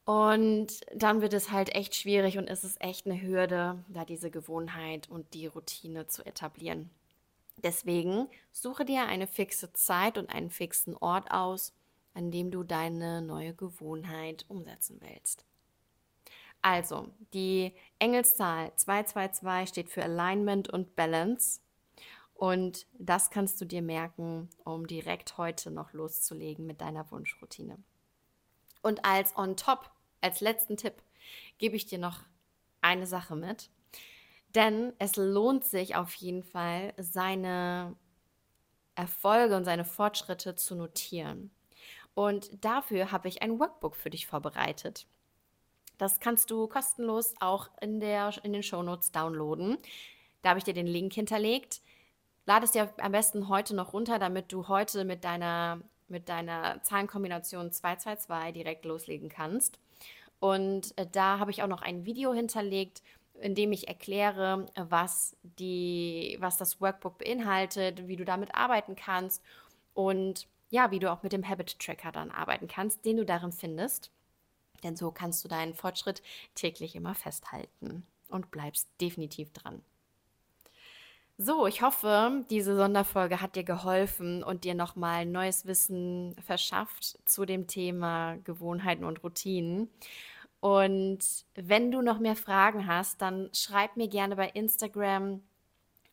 Und 0.05 0.81
dann 0.95 1.21
wird 1.21 1.35
es 1.35 1.51
halt 1.51 1.75
echt 1.75 1.95
schwierig 1.95 2.39
und 2.39 2.49
ist 2.49 2.65
es 2.65 2.81
echt 2.81 3.07
eine 3.07 3.21
Hürde, 3.21 3.85
da 3.89 4.05
diese 4.05 4.31
Gewohnheit 4.31 5.09
und 5.09 5.35
die 5.35 5.47
Routine 5.47 6.07
zu 6.07 6.25
etablieren. 6.25 6.91
Deswegen 7.63 8.29
suche 8.53 8.85
dir 8.85 9.07
eine 9.07 9.27
fixe 9.27 9.73
Zeit 9.73 10.17
und 10.17 10.31
einen 10.31 10.51
fixen 10.51 10.97
Ort 10.97 11.31
aus, 11.31 11.75
an 12.15 12.31
dem 12.31 12.51
du 12.51 12.63
deine 12.63 13.21
neue 13.21 13.55
Gewohnheit 13.55 14.45
umsetzen 14.49 15.01
willst. 15.01 15.45
Also, 16.63 17.09
die 17.33 17.75
Engelszahl 17.99 18.73
222 18.75 19.69
steht 19.69 19.91
für 19.91 20.03
Alignment 20.03 20.69
und 20.69 20.97
Balance. 20.97 21.61
Und 22.35 22.87
das 22.99 23.31
kannst 23.31 23.61
du 23.61 23.65
dir 23.65 23.83
merken, 23.83 24.49
um 24.65 24.87
direkt 24.87 25.39
heute 25.39 25.71
noch 25.71 25.93
loszulegen 25.93 26.67
mit 26.67 26.81
deiner 26.81 27.11
Wunschroutine. 27.11 27.79
Und 28.83 29.05
als 29.05 29.37
on 29.37 29.57
top 29.57 29.91
als 30.21 30.41
letzten 30.41 30.77
Tipp 30.77 31.03
gebe 31.59 31.77
ich 31.77 31.87
dir 31.87 31.99
noch 31.99 32.21
eine 32.81 33.07
Sache 33.07 33.37
mit. 33.37 33.71
Denn 34.55 34.93
es 34.99 35.17
lohnt 35.17 35.65
sich 35.65 35.97
auf 35.97 36.15
jeden 36.15 36.43
Fall, 36.43 36.95
seine 36.97 37.97
Erfolge 38.95 39.57
und 39.57 39.65
seine 39.65 39.85
Fortschritte 39.85 40.55
zu 40.57 40.75
notieren. 40.75 41.51
Und 42.15 42.65
dafür 42.65 43.13
habe 43.13 43.29
ich 43.29 43.43
ein 43.43 43.61
Workbook 43.61 43.95
für 43.95 44.11
dich 44.11 44.27
vorbereitet. 44.27 45.07
Das 45.99 46.21
kannst 46.21 46.51
du 46.51 46.69
kostenlos 46.69 47.35
auch 47.41 47.69
in, 47.81 48.01
der, 48.01 48.33
in 48.45 48.53
den 48.53 48.63
Shownotes 48.63 49.13
downloaden. 49.13 49.77
Da 50.43 50.51
habe 50.51 50.59
ich 50.59 50.65
dir 50.65 50.75
den 50.75 50.87
Link 50.87 51.13
hinterlegt. 51.13 51.83
Lade 52.47 52.65
es 52.65 52.73
dir 52.73 52.93
am 52.99 53.13
besten 53.13 53.49
heute 53.49 53.75
noch 53.75 53.93
runter, 53.93 54.19
damit 54.19 54.53
du 54.53 54.69
heute 54.69 55.05
mit 55.05 55.25
deiner, 55.25 55.81
mit 56.07 56.29
deiner 56.29 56.83
Zahlenkombination 56.83 57.73
222 57.73 58.55
direkt 58.55 58.85
loslegen 58.85 59.29
kannst. 59.29 59.79
Und 60.41 60.97
äh, 60.97 61.07
da 61.11 61.41
habe 61.41 61.51
ich 61.51 61.63
auch 61.63 61.69
noch 61.69 61.83
ein 61.83 62.07
Video 62.07 62.33
hinterlegt, 62.33 63.03
in 63.41 63.55
dem 63.55 63.73
ich 63.73 63.89
erkläre, 63.89 64.67
was, 64.77 65.37
die, 65.43 66.37
was 66.41 66.57
das 66.57 66.81
Workbook 66.81 67.19
beinhaltet, 67.19 68.09
wie 68.09 68.17
du 68.17 68.25
damit 68.25 68.55
arbeiten 68.55 68.97
kannst 68.97 69.43
und 69.95 70.47
ja, 70.71 70.91
wie 70.91 70.99
du 70.99 71.11
auch 71.11 71.23
mit 71.23 71.33
dem 71.33 71.49
Habit 71.49 71.79
Tracker 71.79 72.13
dann 72.13 72.31
arbeiten 72.31 72.69
kannst, 72.69 73.05
den 73.05 73.17
du 73.17 73.25
darin 73.25 73.53
findest. 73.53 74.11
Denn 74.83 74.97
so 74.97 75.11
kannst 75.11 75.45
du 75.45 75.49
deinen 75.49 75.75
Fortschritt 75.75 76.23
täglich 76.55 76.95
immer 76.97 77.15
festhalten 77.15 78.07
und 78.29 78.51
bleibst 78.51 78.89
definitiv 79.01 79.53
dran. 79.53 79.83
So, 81.41 81.69
ich 81.69 81.83
hoffe, 81.83 82.45
diese 82.51 82.75
Sonderfolge 82.75 83.41
hat 83.41 83.55
dir 83.55 83.63
geholfen 83.63 84.43
und 84.43 84.65
dir 84.65 84.75
nochmal 84.75 85.25
neues 85.25 85.67
Wissen 85.67 86.35
verschafft 86.45 87.17
zu 87.27 87.45
dem 87.45 87.69
Thema 87.69 88.37
Gewohnheiten 88.43 89.05
und 89.05 89.23
Routinen. 89.23 89.89
Und 90.61 91.21
wenn 91.55 91.93
du 91.93 92.03
noch 92.03 92.19
mehr 92.19 92.35
Fragen 92.35 92.89
hast, 92.89 93.23
dann 93.23 93.51
schreib 93.53 93.97
mir 93.97 94.09
gerne 94.09 94.35
bei 94.35 94.49
Instagram 94.49 95.41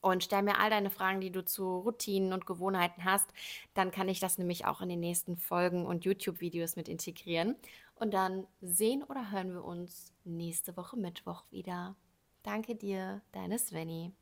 und 0.01 0.23
stell 0.23 0.43
mir 0.43 0.59
all 0.59 0.69
deine 0.69 0.91
Fragen, 0.91 1.19
die 1.19 1.31
du 1.31 1.43
zu 1.43 1.79
Routinen 1.79 2.31
und 2.31 2.45
Gewohnheiten 2.45 3.03
hast. 3.03 3.27
Dann 3.73 3.89
kann 3.89 4.07
ich 4.07 4.19
das 4.19 4.37
nämlich 4.37 4.65
auch 4.67 4.81
in 4.81 4.89
den 4.89 4.99
nächsten 4.99 5.35
Folgen 5.35 5.87
und 5.87 6.05
YouTube-Videos 6.05 6.75
mit 6.75 6.87
integrieren. 6.87 7.55
Und 7.95 8.13
dann 8.13 8.45
sehen 8.61 9.03
oder 9.03 9.31
hören 9.31 9.53
wir 9.53 9.63
uns 9.63 10.13
nächste 10.25 10.75
Woche 10.75 10.97
Mittwoch 10.97 11.45
wieder. 11.49 11.95
Danke 12.43 12.75
dir, 12.75 13.21
deine 13.31 13.57
Svenny. 13.57 14.13